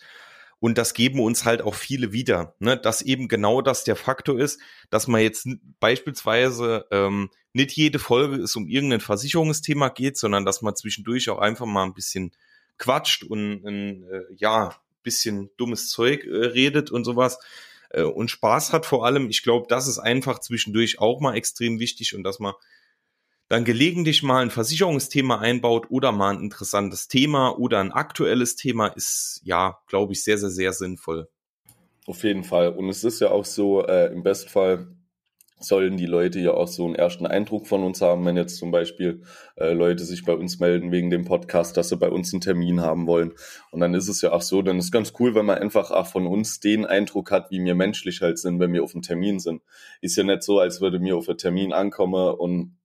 Und 0.59 0.77
das 0.77 0.93
geben 0.93 1.19
uns 1.19 1.45
halt 1.45 1.61
auch 1.61 1.75
viele 1.75 2.13
wieder, 2.13 2.55
ne? 2.59 2.77
dass 2.77 3.03
eben 3.03 3.27
genau 3.27 3.61
das 3.61 3.83
der 3.83 3.95
Faktor 3.95 4.39
ist, 4.39 4.59
dass 4.89 5.07
man 5.07 5.21
jetzt 5.21 5.47
beispielsweise 5.79 6.85
ähm, 6.91 7.29
nicht 7.53 7.73
jede 7.73 7.99
Folge 7.99 8.37
es 8.37 8.55
um 8.55 8.67
irgendein 8.67 8.99
Versicherungsthema 8.99 9.89
geht, 9.89 10.17
sondern 10.17 10.45
dass 10.45 10.61
man 10.61 10.75
zwischendurch 10.75 11.29
auch 11.29 11.39
einfach 11.39 11.65
mal 11.67 11.83
ein 11.83 11.93
bisschen 11.93 12.31
quatscht 12.77 13.23
und 13.23 13.65
ein 13.65 14.03
äh, 14.03 14.23
ja 14.35 14.75
bisschen 15.03 15.49
dummes 15.57 15.89
Zeug 15.89 16.25
äh, 16.25 16.47
redet 16.47 16.91
und 16.91 17.05
sowas 17.05 17.39
äh, 17.91 18.03
und 18.03 18.31
Spaß 18.31 18.73
hat 18.73 18.85
vor 18.85 19.05
allem. 19.05 19.29
Ich 19.29 19.43
glaube, 19.43 19.67
das 19.69 19.87
ist 19.87 19.99
einfach 19.99 20.39
zwischendurch 20.39 20.99
auch 20.99 21.19
mal 21.19 21.35
extrem 21.35 21.79
wichtig 21.79 22.15
und 22.15 22.23
dass 22.23 22.39
man 22.39 22.53
dann 23.49 23.63
gelegentlich 23.63 24.23
mal 24.23 24.41
ein 24.41 24.49
Versicherungsthema 24.49 25.39
einbaut 25.39 25.87
oder 25.89 26.11
mal 26.11 26.35
ein 26.35 26.43
interessantes 26.43 27.07
Thema 27.07 27.57
oder 27.57 27.79
ein 27.79 27.91
aktuelles 27.91 28.55
Thema 28.55 28.87
ist, 28.87 29.41
ja, 29.43 29.79
glaube 29.87 30.13
ich, 30.13 30.23
sehr, 30.23 30.37
sehr, 30.37 30.49
sehr 30.49 30.73
sinnvoll. 30.73 31.29
Auf 32.05 32.23
jeden 32.23 32.43
Fall. 32.43 32.69
Und 32.69 32.89
es 32.89 33.03
ist 33.03 33.19
ja 33.19 33.31
auch 33.31 33.45
so, 33.45 33.85
äh, 33.85 34.11
im 34.13 34.23
Bestfall 34.23 34.87
sollen 35.59 35.97
die 35.97 36.05
Leute 36.05 36.39
ja 36.39 36.53
auch 36.53 36.67
so 36.67 36.85
einen 36.85 36.95
ersten 36.95 37.25
Eindruck 37.25 37.67
von 37.67 37.83
uns 37.83 38.01
haben, 38.01 38.25
wenn 38.25 38.37
jetzt 38.37 38.57
zum 38.57 38.69
Beispiel 38.69 39.23
äh, 39.55 39.73
Leute 39.73 40.03
sich 40.03 40.23
bei 40.23 40.33
uns 40.33 40.59
melden 40.59 40.91
wegen 40.91 41.09
dem 41.09 41.25
Podcast, 41.25 41.77
dass 41.77 41.89
sie 41.89 41.97
bei 41.97 42.09
uns 42.09 42.31
einen 42.31 42.41
Termin 42.41 42.81
haben 42.81 43.07
wollen. 43.07 43.33
Und 43.71 43.79
dann 43.79 43.93
ist 43.93 44.07
es 44.07 44.21
ja 44.21 44.33
auch 44.33 44.41
so, 44.41 44.61
dann 44.61 44.77
ist 44.77 44.91
ganz 44.91 45.13
cool, 45.19 45.33
wenn 45.33 45.47
man 45.47 45.57
einfach 45.57 45.89
auch 45.89 46.07
von 46.07 46.27
uns 46.27 46.59
den 46.59 46.85
Eindruck 46.85 47.31
hat, 47.31 47.49
wie 47.49 47.63
wir 47.63 47.75
menschlich 47.75 48.21
halt 48.21 48.37
sind, 48.37 48.59
wenn 48.59 48.73
wir 48.73 48.83
auf 48.83 48.93
einem 48.93 49.01
Termin 49.01 49.39
sind. 49.39 49.63
Ist 50.01 50.15
ja 50.15 50.23
nicht 50.23 50.43
so, 50.43 50.59
als 50.59 50.79
würde 50.79 50.99
mir 50.99 51.17
auf 51.17 51.27
einen 51.27 51.39
Termin 51.39 51.73
ankommen 51.73 52.35
und 52.35 52.77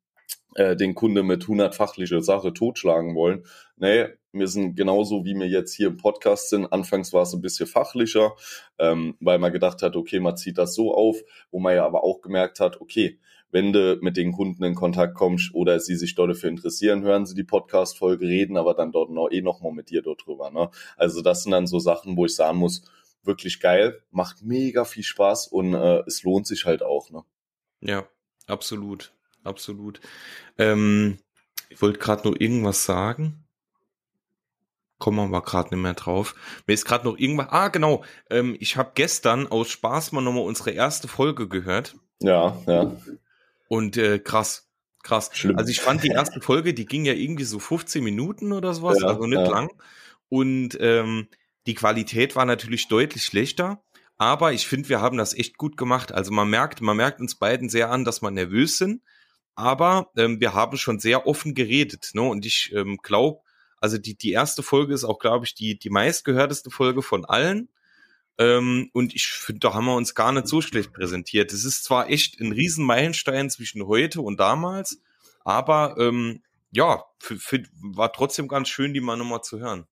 äh, 0.55 0.77
den 0.77 0.95
Kunde 0.95 1.23
mit 1.23 1.43
100 1.43 1.75
fachliche 1.75 2.23
Sache 2.23 2.53
totschlagen 2.53 3.15
wollen. 3.15 3.45
Nee, 3.77 4.07
wir 4.33 4.49
sind 4.49 4.77
genauso, 4.77 5.25
wie 5.25 5.35
wir 5.35 5.49
jetzt 5.49 5.75
hier 5.75 5.89
im 5.89 5.97
Podcast 5.97 6.51
sind. 6.51 6.73
Anfangs 6.73 7.13
war 7.13 7.23
es 7.23 7.35
ein 7.35 7.43
bisschen 7.43 7.67
fachlicher, 7.67 8.35
ähm, 8.79 9.17
weil 9.21 9.39
man 9.39 9.53
gedacht 9.53 9.83
hat, 9.83 9.97
okay, 9.97 10.21
man 10.21 10.37
zieht 10.37 10.59
das 10.59 10.75
so 10.75 10.95
auf, 10.95 11.17
wo 11.51 11.59
man 11.61 11.75
ja 11.75 11.85
aber 11.85 12.03
auch 12.05 12.21
gemerkt 12.21 12.61
hat, 12.61 12.81
okay, 12.81 13.19
wenn 13.51 13.73
du 13.73 13.99
mit 14.01 14.17
den 14.17 14.33
Kunden 14.33 14.65
in 14.65 14.75
Kontakt 14.75 15.15
kommst 15.15 15.55
oder 15.55 15.79
sie 15.79 15.97
sich 15.97 16.15
dort 16.15 16.31
dafür 16.31 16.49
interessieren, 16.49 17.03
hören 17.03 17.27
sie 17.27 17.35
die 17.35 17.45
Podcast-Folge, 17.45 18.27
reden 18.27 18.57
aber 18.57 18.73
dann 18.73 18.93
dort 18.93 19.11
noch, 19.11 19.29
eh 19.31 19.43
noch 19.43 19.61
mal 19.61 19.73
mit 19.73 19.91
dir 19.91 20.01
dort 20.01 20.27
drüber. 20.27 20.51
Ne? 20.51 20.71
Also 20.97 21.21
das 21.21 21.43
sind 21.43 21.53
dann 21.53 21.67
so 21.67 21.79
Sachen, 21.79 22.17
wo 22.17 22.25
ich 22.25 22.35
sagen 22.35 22.57
muss, 22.57 22.83
wirklich 23.23 23.61
geil, 23.61 24.03
macht 24.11 24.43
mega 24.43 24.85
viel 24.85 25.05
Spaß 25.05 25.49
und 25.49 25.75
äh, 25.75 26.03
es 26.07 26.23
lohnt 26.23 26.47
sich 26.47 26.65
halt 26.65 26.83
auch. 26.83 27.11
Ne? 27.11 27.23
Ja, 27.83 28.09
absolut 28.47 29.13
absolut. 29.45 30.01
Ähm, 30.59 31.19
ich 31.73 31.81
wollte 31.81 31.99
gerade 31.99 32.29
noch 32.29 32.39
irgendwas 32.39 32.85
sagen. 32.85 33.45
Kommen 34.99 35.17
wir 35.17 35.25
aber 35.25 35.43
gerade 35.43 35.75
nicht 35.75 35.83
mehr 35.83 35.95
drauf. 35.95 36.35
Mir 36.67 36.75
ist 36.75 36.85
gerade 36.85 37.05
noch 37.05 37.19
irgendwas. 37.19 37.49
Ah, 37.51 37.69
genau. 37.69 38.05
Ähm, 38.31 38.57
ich 38.61 38.77
habe 38.77 38.93
gestern 38.95 39.49
aus 39.49 39.71
Spaß 39.71 40.13
mal 40.13 40.21
nochmal 40.21 40.45
unsere 40.45 40.71
erste 40.71 41.09
Folge 41.09 41.49
gehört. 41.49 41.97
Ja, 42.21 42.57
ja. 42.67 42.93
Und 43.69 43.97
äh, 43.97 44.19
krass, 44.19 44.69
krass. 45.03 45.31
Schlimm. 45.33 45.57
Also 45.57 45.71
ich 45.71 45.81
fand 45.81 46.05
die 46.05 46.09
erste 46.09 46.41
Folge, 46.41 46.73
die 46.75 46.87
ging 46.87 47.05
ja 47.05 47.15
irgendwie 47.15 47.45
so 47.45 47.59
15 47.59 48.05
Minuten 48.05 48.53
oder 48.53 48.75
sowas, 48.75 49.01
ja, 49.01 49.09
also 49.09 49.27
nicht 49.27 49.41
ja. 49.41 49.51
lang. 49.51 49.71
Und 50.29 50.79
ähm, 50.81 51.27
die 51.67 51.75
Qualität 51.75 52.37
war 52.37 52.45
natürlich 52.45 52.87
deutlich 52.87 53.25
schlechter. 53.25 53.83
Aber 54.19 54.53
ich 54.53 54.69
finde, 54.69 54.89
wir 54.89 55.01
haben 55.01 55.17
das 55.17 55.35
echt 55.35 55.59
gut 55.59 55.77
gemacht. 55.77 56.13
Also 56.13 56.31
man 56.31 56.49
merkt, 56.49 56.81
man 56.81 56.97
merkt 56.97 57.21
uns 57.21 57.35
beiden 57.35 57.69
sehr 57.69 57.91
an, 57.91 58.05
dass 58.05 58.23
wir 58.23 58.31
nervös 58.31 58.79
sind 58.79 59.03
aber 59.55 60.11
ähm, 60.17 60.41
wir 60.41 60.55
haben 60.55 60.77
schon 60.77 60.99
sehr 60.99 61.27
offen 61.27 61.55
geredet, 61.55 62.11
ne? 62.15 62.23
Und 62.23 62.47
ich 62.47 62.73
ähm, 62.75 62.99
glaube, 63.03 63.41
also 63.81 63.99
die, 63.99 64.17
die 64.17 64.33
erste 64.33 64.63
Folge 64.63 64.95
ist 64.95 65.05
auch, 65.05 65.19
glaube 65.19 65.45
ich, 65.45 65.55
die, 65.55 65.79
die 65.79 65.91
meistgehörteste 65.91 66.71
Folge 66.71 67.03
von 67.03 67.25
allen. 67.25 67.69
Ähm, 68.39 68.91
und 68.93 69.15
ich 69.15 69.27
finde, 69.27 69.61
da 69.61 69.75
haben 69.75 69.87
wir 69.87 69.97
uns 69.97 70.15
gar 70.15 70.33
nicht 70.33 70.49
so 70.49 70.61
schlecht 70.61 70.93
präsentiert. 70.93 71.53
Es 71.53 71.65
ist 71.65 71.85
zwar 71.85 72.09
echt 72.09 72.41
ein 72.41 72.53
Riesenmeilenstein 72.53 73.51
zwischen 73.51 73.87
heute 73.87 74.21
und 74.23 74.41
damals, 74.41 75.01
aber 75.45 75.97
ähm, 75.99 76.43
ja, 76.71 77.05
für, 77.19 77.39
für, 77.39 77.63
war 77.81 78.13
trotzdem 78.13 78.49
ganz 78.49 78.69
schön, 78.69 78.95
die 78.95 79.01
mal 79.01 79.17
nochmal 79.17 79.43
zu 79.43 79.61
hören. 79.61 79.87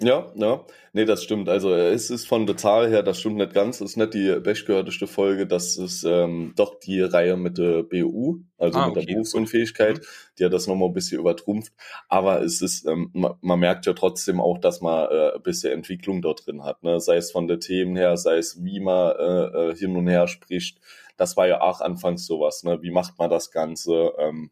Ja, 0.00 0.32
ja. 0.34 0.64
Nee, 0.92 1.04
das 1.04 1.22
stimmt. 1.22 1.48
Also 1.48 1.72
es 1.74 2.10
ist 2.10 2.26
von 2.26 2.46
der 2.46 2.56
Zahl 2.56 2.88
her, 2.88 3.02
das 3.02 3.20
stimmt 3.20 3.36
nicht 3.36 3.54
ganz. 3.54 3.80
Es 3.80 3.92
ist 3.92 3.96
nicht 3.96 4.14
die 4.14 4.40
bestgehörteste 4.40 5.06
Folge. 5.06 5.46
Das 5.46 5.76
ist 5.76 6.04
ähm, 6.04 6.52
doch 6.56 6.78
die 6.80 7.00
Reihe 7.02 7.36
mit 7.36 7.56
der 7.58 7.82
BU, 7.84 8.40
also 8.58 8.78
ah, 8.78 8.88
mit 8.88 8.96
okay. 8.96 9.06
der 9.06 9.14
Berufsunfähigkeit. 9.14 9.98
Mhm. 9.98 10.02
Die 10.38 10.44
hat 10.44 10.52
das 10.52 10.66
nochmal 10.66 10.88
ein 10.88 10.94
bisschen 10.94 11.20
übertrumpft. 11.20 11.72
Aber 12.08 12.42
es 12.42 12.62
ist, 12.62 12.86
ähm, 12.86 13.10
man, 13.12 13.34
man, 13.40 13.60
merkt 13.60 13.86
ja 13.86 13.92
trotzdem 13.92 14.40
auch, 14.40 14.58
dass 14.58 14.80
man 14.80 15.08
äh, 15.10 15.34
ein 15.34 15.42
bisschen 15.42 15.72
Entwicklung 15.72 16.20
dort 16.20 16.46
drin 16.46 16.64
hat. 16.64 16.82
Ne? 16.82 17.00
Sei 17.00 17.16
es 17.16 17.30
von 17.30 17.46
der 17.46 17.60
Themen 17.60 17.96
her, 17.96 18.16
sei 18.16 18.38
es 18.38 18.62
wie 18.62 18.80
man 18.80 19.14
äh, 19.16 19.70
äh 19.70 19.76
hin 19.76 19.96
und 19.96 20.08
her 20.08 20.26
spricht. 20.26 20.80
Das 21.16 21.36
war 21.36 21.46
ja 21.46 21.60
auch 21.60 21.80
anfangs 21.80 22.26
sowas. 22.26 22.64
Ne? 22.64 22.82
Wie 22.82 22.90
macht 22.90 23.18
man 23.18 23.30
das 23.30 23.50
Ganze? 23.50 24.12
Ähm, 24.18 24.50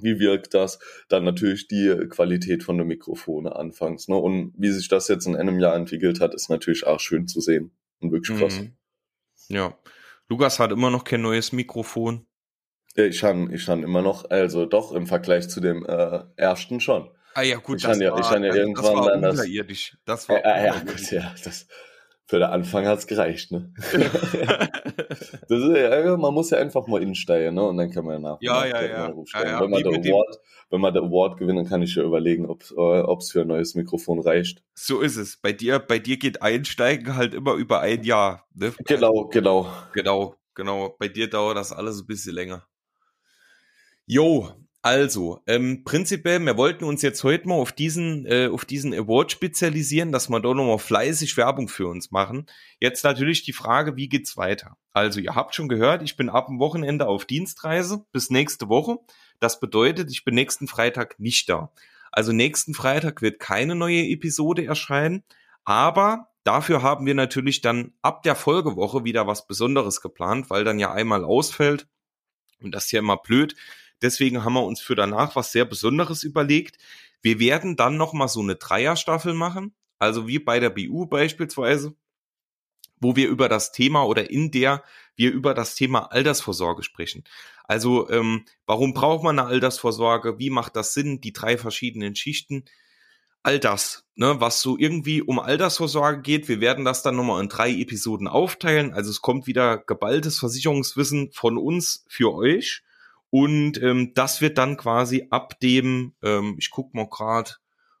wie 0.00 0.18
wirkt 0.18 0.54
das? 0.54 0.78
Dann 1.08 1.24
natürlich 1.24 1.68
die 1.68 2.06
Qualität 2.08 2.62
von 2.62 2.76
der 2.76 2.86
Mikrofone 2.86 3.54
anfangs. 3.56 4.08
Ne? 4.08 4.16
Und 4.16 4.52
wie 4.56 4.70
sich 4.70 4.88
das 4.88 5.08
jetzt 5.08 5.26
in 5.26 5.36
einem 5.36 5.58
Jahr 5.60 5.74
entwickelt 5.74 6.20
hat, 6.20 6.34
ist 6.34 6.48
natürlich 6.48 6.86
auch 6.86 7.00
schön 7.00 7.26
zu 7.26 7.40
sehen 7.40 7.72
und 8.00 8.12
wirklich 8.12 8.38
krass. 8.38 8.60
Mhm. 8.60 8.72
Ja. 9.48 9.78
Lukas 10.28 10.58
hat 10.58 10.72
immer 10.72 10.90
noch 10.90 11.04
kein 11.04 11.22
neues 11.22 11.52
Mikrofon. 11.52 12.26
Ich 12.94 13.22
habe 13.22 13.54
ich 13.54 13.68
hab 13.68 13.78
immer 13.78 14.02
noch, 14.02 14.30
also 14.30 14.64
doch 14.66 14.92
im 14.92 15.06
Vergleich 15.06 15.48
zu 15.48 15.60
dem 15.60 15.84
äh, 15.84 16.20
ersten 16.36 16.80
schon. 16.80 17.10
Ah 17.34 17.42
ja, 17.42 17.58
gut, 17.58 17.78
ich 17.78 17.82
das, 17.84 18.00
ja, 18.00 18.12
war, 18.12 18.20
ich 18.20 18.30
ja 18.30 18.54
irgendwann 18.54 18.94
das 18.94 18.94
war 18.94 19.10
dann 19.10 19.22
das, 19.22 19.38
war 20.28 20.44
äh, 20.44 20.66
ja, 20.66 20.78
gut, 20.80 21.10
ja, 21.10 21.34
das, 21.44 21.66
für 22.26 22.40
den 22.40 22.48
Anfang 22.48 22.86
hat's 22.86 23.06
gereicht, 23.06 23.52
ne? 23.52 23.72
das 25.48 25.60
ist, 25.60 25.76
ja, 25.76 26.16
man 26.16 26.34
muss 26.34 26.50
ja 26.50 26.58
einfach 26.58 26.86
mal 26.88 27.00
insteigen, 27.00 27.54
ne? 27.54 27.62
Und 27.62 27.76
dann 27.76 27.90
kann 27.90 28.04
man 28.04 28.14
ja 28.14 28.18
nach. 28.18 28.38
Ja, 28.40 28.66
ja, 28.66 28.82
ja. 28.82 28.88
ja, 28.88 29.44
ja. 29.44 29.60
Wenn, 29.60 29.70
man 29.70 29.82
der 29.82 29.92
Award, 29.92 30.40
wenn 30.70 30.80
man 30.80 30.92
der 30.92 31.02
Award 31.04 31.38
gewinnt, 31.38 31.58
dann 31.58 31.68
kann 31.68 31.82
ich 31.82 31.94
ja 31.94 32.02
überlegen, 32.02 32.46
ob 32.46 32.62
es 32.62 33.30
für 33.30 33.42
ein 33.42 33.48
neues 33.48 33.76
Mikrofon 33.76 34.18
reicht. 34.18 34.64
So 34.74 35.00
ist 35.00 35.16
es. 35.16 35.36
Bei 35.36 35.52
dir, 35.52 35.78
bei 35.78 36.00
dir 36.00 36.16
geht 36.16 36.42
Einsteigen 36.42 37.14
halt 37.14 37.32
immer 37.32 37.54
über 37.54 37.80
ein 37.80 38.02
Jahr. 38.02 38.44
Ne? 38.54 38.72
Genau, 38.84 39.28
genau. 39.28 39.70
Genau, 39.92 40.34
genau. 40.54 40.96
Bei 40.98 41.06
dir 41.06 41.30
dauert 41.30 41.56
das 41.56 41.72
alles 41.72 42.00
ein 42.00 42.06
bisschen 42.06 42.34
länger. 42.34 42.66
Jo, 44.06 44.50
also, 44.86 45.42
ähm, 45.48 45.82
prinzipiell, 45.82 46.38
wir 46.38 46.56
wollten 46.56 46.84
uns 46.84 47.02
jetzt 47.02 47.24
heute 47.24 47.48
mal 47.48 47.56
auf 47.56 47.72
diesen, 47.72 48.24
äh, 48.24 48.46
auf 48.46 48.64
diesen 48.64 48.94
Award 48.94 49.32
spezialisieren, 49.32 50.12
dass 50.12 50.28
wir 50.28 50.38
da 50.38 50.54
nochmal 50.54 50.78
fleißig 50.78 51.36
Werbung 51.36 51.66
für 51.66 51.88
uns 51.88 52.12
machen. 52.12 52.46
Jetzt 52.78 53.02
natürlich 53.02 53.42
die 53.42 53.52
Frage, 53.52 53.96
wie 53.96 54.08
geht's 54.08 54.36
weiter? 54.36 54.76
Also, 54.92 55.18
ihr 55.18 55.34
habt 55.34 55.56
schon 55.56 55.68
gehört, 55.68 56.02
ich 56.02 56.16
bin 56.16 56.28
ab 56.28 56.46
dem 56.46 56.60
Wochenende 56.60 57.08
auf 57.08 57.24
Dienstreise 57.24 58.06
bis 58.12 58.30
nächste 58.30 58.68
Woche. 58.68 58.98
Das 59.40 59.58
bedeutet, 59.58 60.08
ich 60.12 60.24
bin 60.24 60.36
nächsten 60.36 60.68
Freitag 60.68 61.18
nicht 61.18 61.48
da. 61.48 61.72
Also 62.12 62.30
nächsten 62.30 62.72
Freitag 62.72 63.22
wird 63.22 63.40
keine 63.40 63.74
neue 63.74 64.04
Episode 64.04 64.66
erscheinen, 64.66 65.24
aber 65.64 66.28
dafür 66.44 66.82
haben 66.82 67.06
wir 67.06 67.14
natürlich 67.14 67.60
dann 67.60 67.92
ab 68.02 68.22
der 68.22 68.36
Folgewoche 68.36 69.02
wieder 69.02 69.26
was 69.26 69.48
Besonderes 69.48 70.00
geplant, 70.00 70.48
weil 70.48 70.62
dann 70.62 70.78
ja 70.78 70.92
einmal 70.92 71.24
ausfällt. 71.24 71.88
Und 72.62 72.72
das 72.72 72.84
ist 72.84 72.92
ja 72.92 73.00
immer 73.00 73.16
blöd 73.16 73.56
Deswegen 74.02 74.44
haben 74.44 74.54
wir 74.54 74.64
uns 74.64 74.80
für 74.80 74.94
danach 74.94 75.36
was 75.36 75.52
sehr 75.52 75.64
Besonderes 75.64 76.22
überlegt. 76.22 76.78
Wir 77.22 77.38
werden 77.38 77.76
dann 77.76 77.96
noch 77.96 78.12
mal 78.12 78.28
so 78.28 78.40
eine 78.40 78.56
Dreierstaffel 78.56 79.34
machen, 79.34 79.74
also 79.98 80.28
wie 80.28 80.38
bei 80.38 80.60
der 80.60 80.70
BU 80.70 81.06
beispielsweise, 81.06 81.94
wo 83.00 83.16
wir 83.16 83.28
über 83.28 83.48
das 83.48 83.72
Thema 83.72 84.04
oder 84.04 84.30
in 84.30 84.50
der 84.50 84.82
wir 85.16 85.32
über 85.32 85.54
das 85.54 85.74
Thema 85.74 86.12
Altersvorsorge 86.12 86.82
sprechen. 86.82 87.24
Also 87.64 88.08
ähm, 88.10 88.44
warum 88.66 88.94
braucht 88.94 89.24
man 89.24 89.38
eine 89.38 89.48
Altersvorsorge? 89.48 90.38
Wie 90.38 90.50
macht 90.50 90.76
das 90.76 90.94
Sinn? 90.94 91.20
Die 91.20 91.32
drei 91.32 91.58
verschiedenen 91.58 92.14
Schichten. 92.14 92.64
All 93.42 93.58
das, 93.60 94.04
ne, 94.16 94.40
was 94.40 94.60
so 94.60 94.76
irgendwie 94.76 95.22
um 95.22 95.38
Altersvorsorge 95.38 96.20
geht. 96.20 96.48
Wir 96.48 96.60
werden 96.60 96.84
das 96.84 97.02
dann 97.02 97.16
nochmal 97.16 97.42
in 97.42 97.48
drei 97.48 97.70
Episoden 97.70 98.28
aufteilen. 98.28 98.92
Also 98.92 99.10
es 99.10 99.22
kommt 99.22 99.46
wieder 99.46 99.78
geballtes 99.78 100.38
Versicherungswissen 100.38 101.30
von 101.32 101.56
uns 101.56 102.04
für 102.08 102.34
euch. 102.34 102.82
Und 103.30 103.82
ähm, 103.82 104.12
das 104.14 104.40
wird 104.40 104.58
dann 104.58 104.76
quasi 104.76 105.26
ab 105.30 105.58
dem, 105.60 106.14
ähm, 106.22 106.56
ich 106.58 106.70
guck 106.70 106.94
mal 106.94 107.08
gerade, 107.08 107.52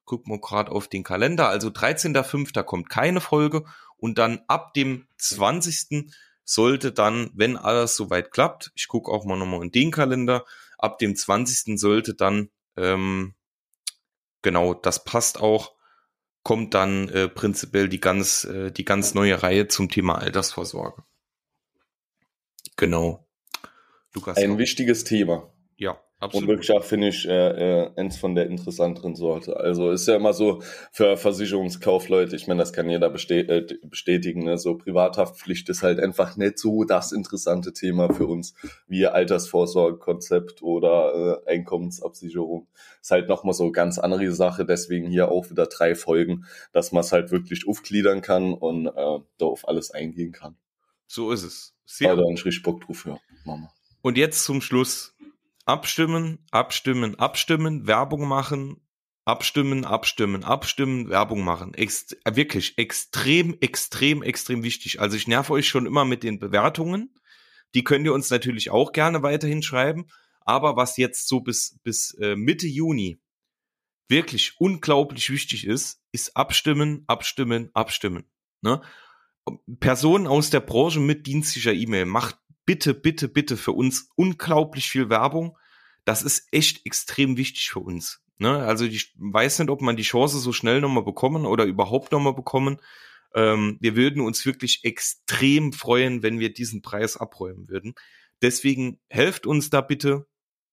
guck 0.04 0.26
mal 0.28 0.40
gerade 0.40 0.70
auf 0.70 0.88
den 0.88 1.02
Kalender, 1.02 1.48
also 1.48 1.68
13.05. 1.68 2.62
kommt 2.62 2.88
keine 2.88 3.20
Folge 3.20 3.64
und 3.96 4.18
dann 4.18 4.40
ab 4.46 4.74
dem 4.74 5.06
20. 5.18 6.12
sollte 6.44 6.92
dann, 6.92 7.30
wenn 7.34 7.56
alles 7.56 7.96
soweit 7.96 8.30
klappt, 8.30 8.70
ich 8.76 8.88
gucke 8.88 9.10
auch 9.10 9.24
mal 9.24 9.36
nochmal 9.36 9.62
in 9.62 9.72
den 9.72 9.90
Kalender, 9.90 10.44
ab 10.78 10.98
dem 10.98 11.16
20. 11.16 11.78
sollte 11.78 12.14
dann, 12.14 12.50
ähm, 12.76 13.34
genau, 14.42 14.74
das 14.74 15.04
passt 15.04 15.40
auch, 15.40 15.74
kommt 16.44 16.74
dann 16.74 17.08
äh, 17.08 17.28
prinzipiell 17.28 17.88
die 17.88 17.98
ganz, 17.98 18.44
äh, 18.44 18.70
die 18.70 18.84
ganz 18.84 19.14
neue 19.14 19.42
Reihe 19.42 19.66
zum 19.66 19.88
Thema 19.88 20.18
Altersvorsorge. 20.18 21.02
Genau. 22.76 23.25
Lukas. 24.16 24.36
Ein 24.38 24.58
wichtiges 24.58 25.04
Thema. 25.04 25.52
Ja. 25.76 26.00
Absolut. 26.18 26.44
Und 26.44 26.48
wirklich 26.48 26.72
auch, 26.72 26.82
finde 26.82 27.08
ich, 27.08 27.28
äh, 27.28 27.82
äh, 27.82 27.90
eins 27.96 28.16
von 28.16 28.34
der 28.34 28.46
interessanteren 28.46 29.14
Sorte. 29.14 29.58
Also 29.58 29.90
ist 29.90 30.08
ja 30.08 30.16
immer 30.16 30.32
so 30.32 30.62
für 30.90 31.18
Versicherungskaufleute, 31.18 32.34
ich 32.36 32.46
meine, 32.46 32.60
das 32.60 32.72
kann 32.72 32.88
jeder 32.88 33.12
äh, 33.14 33.66
bestätigen, 33.82 34.44
ne? 34.44 34.56
so 34.56 34.78
Privathaftpflicht 34.78 35.68
ist 35.68 35.82
halt 35.82 36.00
einfach 36.00 36.38
nicht 36.38 36.58
so 36.58 36.84
das 36.84 37.12
interessante 37.12 37.74
Thema 37.74 38.10
für 38.14 38.26
uns 38.26 38.54
wie 38.86 39.06
Altersvorsorgekonzept 39.06 40.62
oder 40.62 41.42
äh, 41.46 41.50
Einkommensabsicherung. 41.50 42.66
Ist 43.02 43.10
halt 43.10 43.28
nochmal 43.28 43.52
so 43.52 43.70
ganz 43.70 43.98
andere 43.98 44.32
Sache, 44.32 44.64
deswegen 44.64 45.10
hier 45.10 45.30
auch 45.30 45.50
wieder 45.50 45.66
drei 45.66 45.94
Folgen, 45.94 46.46
dass 46.72 46.92
man 46.92 47.02
es 47.02 47.12
halt 47.12 47.30
wirklich 47.30 47.68
aufgliedern 47.68 48.22
kann 48.22 48.54
und 48.54 48.86
äh, 48.86 48.90
da 48.92 49.44
auf 49.44 49.68
alles 49.68 49.90
eingehen 49.90 50.32
kann. 50.32 50.56
So 51.06 51.30
ist 51.30 51.42
es. 51.42 51.74
Sehr 51.84 52.12
Aber 52.12 52.22
da 52.22 52.28
richtig 52.28 52.62
Bock 52.62 52.80
drauf, 52.80 53.04
ja, 53.04 53.18
Mama. 53.44 53.70
Und 54.06 54.16
jetzt 54.16 54.44
zum 54.44 54.60
Schluss 54.62 55.16
abstimmen, 55.64 56.38
abstimmen, 56.52 57.18
abstimmen, 57.18 57.88
Werbung 57.88 58.28
machen, 58.28 58.76
abstimmen, 59.24 59.84
abstimmen, 59.84 60.44
abstimmen, 60.44 61.08
Werbung 61.08 61.42
machen. 61.42 61.74
Ext 61.74 62.16
wirklich 62.24 62.78
extrem, 62.78 63.56
extrem, 63.60 64.22
extrem 64.22 64.62
wichtig. 64.62 65.00
Also 65.00 65.16
ich 65.16 65.26
nerv 65.26 65.50
euch 65.50 65.66
schon 65.66 65.86
immer 65.86 66.04
mit 66.04 66.22
den 66.22 66.38
Bewertungen. 66.38 67.16
Die 67.74 67.82
könnt 67.82 68.06
ihr 68.06 68.14
uns 68.14 68.30
natürlich 68.30 68.70
auch 68.70 68.92
gerne 68.92 69.24
weiterhin 69.24 69.64
schreiben. 69.64 70.06
Aber 70.42 70.76
was 70.76 70.96
jetzt 70.98 71.26
so 71.26 71.40
bis, 71.40 71.80
bis 71.82 72.14
äh, 72.20 72.36
Mitte 72.36 72.68
Juni 72.68 73.18
wirklich 74.06 74.60
unglaublich 74.60 75.30
wichtig 75.30 75.66
ist, 75.66 76.00
ist 76.12 76.36
abstimmen, 76.36 77.02
abstimmen, 77.08 77.70
abstimmen. 77.74 78.30
Ne? 78.62 78.80
Personen 79.80 80.28
aus 80.28 80.50
der 80.50 80.60
Branche 80.60 81.00
mit 81.00 81.26
dienstlicher 81.26 81.72
E-Mail, 81.72 82.06
macht 82.06 82.38
bitte, 82.66 82.92
bitte, 82.94 83.28
bitte 83.28 83.56
für 83.56 83.72
uns 83.72 84.10
unglaublich 84.16 84.90
viel 84.90 85.08
Werbung. 85.08 85.56
Das 86.04 86.22
ist 86.22 86.48
echt 86.52 86.84
extrem 86.84 87.36
wichtig 87.36 87.70
für 87.70 87.80
uns. 87.80 88.20
Ne? 88.38 88.58
Also 88.58 88.84
ich 88.84 89.14
weiß 89.16 89.60
nicht, 89.60 89.70
ob 89.70 89.80
man 89.80 89.96
die 89.96 90.02
Chance 90.02 90.38
so 90.38 90.52
schnell 90.52 90.80
nochmal 90.80 91.04
bekommen 91.04 91.46
oder 91.46 91.64
überhaupt 91.64 92.12
nochmal 92.12 92.34
bekommen. 92.34 92.78
Ähm, 93.34 93.78
wir 93.80 93.96
würden 93.96 94.20
uns 94.20 94.44
wirklich 94.44 94.80
extrem 94.84 95.72
freuen, 95.72 96.22
wenn 96.22 96.38
wir 96.38 96.52
diesen 96.52 96.82
Preis 96.82 97.16
abräumen 97.16 97.68
würden. 97.68 97.94
Deswegen 98.42 99.00
helft 99.08 99.46
uns 99.46 99.70
da 99.70 99.80
bitte 99.80 100.26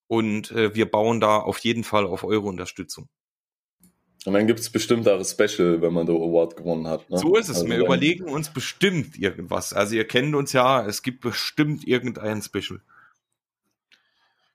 und 0.07 0.51
äh, 0.51 0.75
wir 0.75 0.89
bauen 0.89 1.21
da 1.21 1.38
auf 1.38 1.59
jeden 1.59 1.83
Fall 1.83 2.05
auf 2.05 2.23
eure 2.23 2.47
Unterstützung. 2.47 3.09
Und 4.25 4.34
dann 4.34 4.48
gibt 4.48 4.60
es 4.60 4.70
bestimmt 4.70 5.08
auch 5.08 5.20
ein 5.20 5.25
Special, 5.25 5.82
wenn 5.82 5.94
man 5.94 6.06
den 6.06 6.15
Award 6.15 6.56
gewonnen 6.56 6.88
hat. 6.88 7.10
Ne? 7.10 7.18
So 7.18 7.36
ist 7.36 7.50
es. 7.50 7.58
Also 7.58 7.68
wir 7.68 7.77
überlegen 7.77 8.25
uns 8.25 8.50
bestimmt 8.50 9.18
irgendwas. 9.18 9.74
Also 9.74 9.96
ihr 9.96 10.08
kennt 10.08 10.34
uns 10.34 10.53
ja, 10.53 10.86
es 10.86 11.01
gibt 11.01 11.22
bestimmt 11.22 11.86
irgendein 11.86 12.42
Special. 12.42 12.80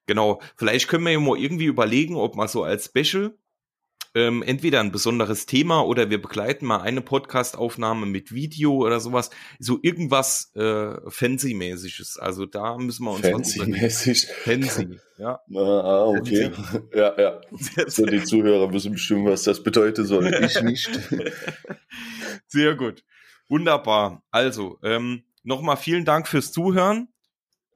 Genau. 0.06 0.40
Vielleicht 0.56 0.88
können 0.88 1.04
wir 1.04 1.12
ja 1.12 1.20
mal 1.20 1.38
irgendwie 1.38 1.66
überlegen, 1.66 2.16
ob 2.16 2.34
man 2.34 2.48
so 2.48 2.64
als 2.64 2.86
Special 2.86 3.34
ähm, 4.14 4.42
entweder 4.42 4.80
ein 4.80 4.92
besonderes 4.92 5.46
Thema 5.46 5.84
oder 5.84 6.10
wir 6.10 6.20
begleiten 6.20 6.66
mal 6.66 6.80
eine 6.80 7.00
Podcast-Aufnahme 7.00 8.06
mit 8.06 8.32
Video 8.32 8.74
oder 8.74 9.00
sowas. 9.00 9.30
So 9.58 9.78
irgendwas 9.82 10.50
äh, 10.54 10.94
Fancy-mäßiges. 11.08 12.18
Also 12.18 12.46
da 12.46 12.76
müssen 12.78 13.04
wir 13.04 13.12
uns 13.12 13.26
Fancy-mäßig. 13.26 14.26
Fancy, 14.44 14.98
ja. 15.18 15.40
Ah, 15.54 16.04
okay. 16.06 16.50
Fancy. 16.50 16.80
Ja, 16.94 17.20
ja. 17.20 17.40
So, 17.86 18.06
die 18.06 18.22
Zuhörer 18.24 18.72
wissen 18.72 18.92
bestimmt, 18.92 19.26
was 19.26 19.44
das 19.44 19.62
bedeuten 19.62 20.04
soll. 20.04 20.28
Ich 20.48 20.62
nicht. 20.62 20.88
Sehr 22.46 22.74
gut. 22.74 23.04
Wunderbar. 23.48 24.22
Also, 24.30 24.78
ähm, 24.82 25.24
nochmal 25.42 25.76
vielen 25.76 26.04
Dank 26.04 26.28
fürs 26.28 26.52
Zuhören. 26.52 27.08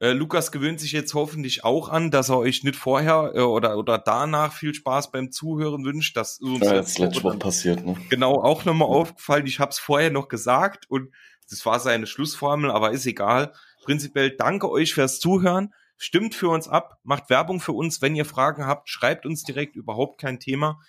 Äh, 0.03 0.11
Lukas 0.11 0.51
gewöhnt 0.51 0.81
sich 0.81 0.91
jetzt 0.91 1.13
hoffentlich 1.13 1.63
auch 1.63 1.87
an, 1.87 2.11
dass 2.11 2.27
er 2.27 2.37
euch 2.37 2.65
nicht 2.65 2.75
vorher 2.75 3.31
äh, 3.35 3.39
oder, 3.39 3.77
oder 3.77 3.97
danach 3.97 4.51
viel 4.51 4.73
Spaß 4.73 5.11
beim 5.11 5.31
Zuhören 5.31 5.85
wünscht. 5.85 6.17
Das 6.17 6.33
ist 6.33 6.41
uns 6.41 6.65
ja, 6.65 6.75
jetzt 6.75 6.99
letzte 6.99 7.23
Woche 7.23 7.37
passiert, 7.37 7.85
ne? 7.85 7.95
Genau, 8.09 8.33
auch 8.33 8.65
nochmal 8.65 8.89
aufgefallen. 8.89 9.47
Ich 9.47 9.61
habe 9.61 9.71
es 9.71 9.79
vorher 9.79 10.11
noch 10.11 10.27
gesagt 10.27 10.89
und 10.89 11.13
das 11.49 11.65
war 11.65 11.79
seine 11.79 12.05
Schlussformel, 12.05 12.69
aber 12.69 12.91
ist 12.91 13.05
egal. 13.05 13.53
Prinzipiell 13.85 14.31
danke 14.31 14.69
euch 14.69 14.93
fürs 14.93 15.21
Zuhören. 15.21 15.73
Stimmt 15.97 16.35
für 16.35 16.49
uns 16.49 16.67
ab, 16.67 16.99
macht 17.03 17.29
Werbung 17.29 17.61
für 17.61 17.71
uns. 17.71 18.01
Wenn 18.01 18.13
ihr 18.13 18.25
Fragen 18.25 18.67
habt, 18.67 18.89
schreibt 18.89 19.25
uns 19.25 19.43
direkt, 19.43 19.77
überhaupt 19.77 20.19
kein 20.19 20.37
Thema. 20.37 20.81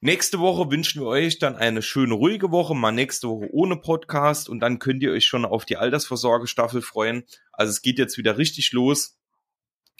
Nächste 0.00 0.38
Woche 0.38 0.70
wünschen 0.70 1.02
wir 1.02 1.08
euch 1.08 1.40
dann 1.40 1.56
eine 1.56 1.82
schöne, 1.82 2.14
ruhige 2.14 2.52
Woche, 2.52 2.72
mal 2.76 2.92
nächste 2.92 3.28
Woche 3.28 3.48
ohne 3.50 3.76
Podcast 3.76 4.48
und 4.48 4.60
dann 4.60 4.78
könnt 4.78 5.02
ihr 5.02 5.10
euch 5.10 5.24
schon 5.24 5.44
auf 5.44 5.64
die 5.64 5.76
Altersvorsorgestaffel 5.76 6.82
freuen. 6.82 7.24
Also 7.52 7.70
es 7.70 7.82
geht 7.82 7.98
jetzt 7.98 8.16
wieder 8.16 8.38
richtig 8.38 8.70
los. 8.70 9.18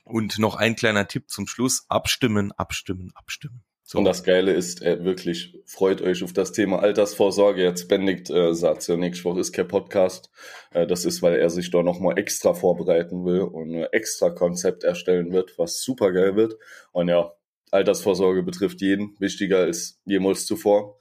Und 0.04 0.38
noch 0.38 0.54
ein 0.54 0.76
kleiner 0.76 1.08
Tipp 1.08 1.28
zum 1.28 1.48
Schluss. 1.48 1.84
Abstimmen, 1.88 2.52
abstimmen, 2.52 3.10
abstimmen. 3.14 3.64
So. 3.82 3.98
Und 3.98 4.04
das 4.04 4.22
Geile 4.22 4.52
ist, 4.52 4.82
äh, 4.82 5.02
wirklich, 5.02 5.58
freut 5.66 6.00
euch 6.00 6.22
auf 6.22 6.32
das 6.32 6.52
Thema 6.52 6.78
Altersvorsorge. 6.78 7.64
Jetzt 7.64 7.88
Bendigt 7.88 8.30
äh, 8.30 8.54
sagt 8.54 8.86
ja, 8.86 8.96
nächste 8.96 9.24
Woche 9.24 9.40
ist 9.40 9.52
kein 9.52 9.66
Podcast. 9.66 10.30
Äh, 10.70 10.86
das 10.86 11.06
ist, 11.06 11.22
weil 11.22 11.34
er 11.34 11.50
sich 11.50 11.70
da 11.72 11.82
nochmal 11.82 12.18
extra 12.18 12.54
vorbereiten 12.54 13.24
will 13.24 13.40
und 13.40 13.74
ein 13.74 13.86
extra 13.90 14.30
Konzept 14.30 14.84
erstellen 14.84 15.32
wird, 15.32 15.58
was 15.58 15.82
super 15.82 16.12
geil 16.12 16.36
wird. 16.36 16.56
Und 16.92 17.08
ja, 17.08 17.32
Altersvorsorge 17.72 18.42
betrifft 18.42 18.80
jeden, 18.80 19.16
wichtiger 19.18 19.58
als 19.58 20.00
jemals 20.04 20.46
zuvor. 20.46 20.98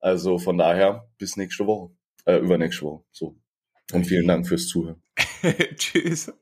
Also 0.00 0.38
von 0.38 0.58
daher 0.58 1.08
bis 1.18 1.36
nächste 1.36 1.66
Woche, 1.66 1.92
äh, 2.24 2.38
übernächste 2.38 2.84
Woche. 2.84 3.04
So. 3.12 3.36
Und 3.92 4.06
vielen 4.06 4.26
Dank 4.26 4.46
fürs 4.48 4.66
Zuhören. 4.66 5.02
Tschüss. 5.76 6.32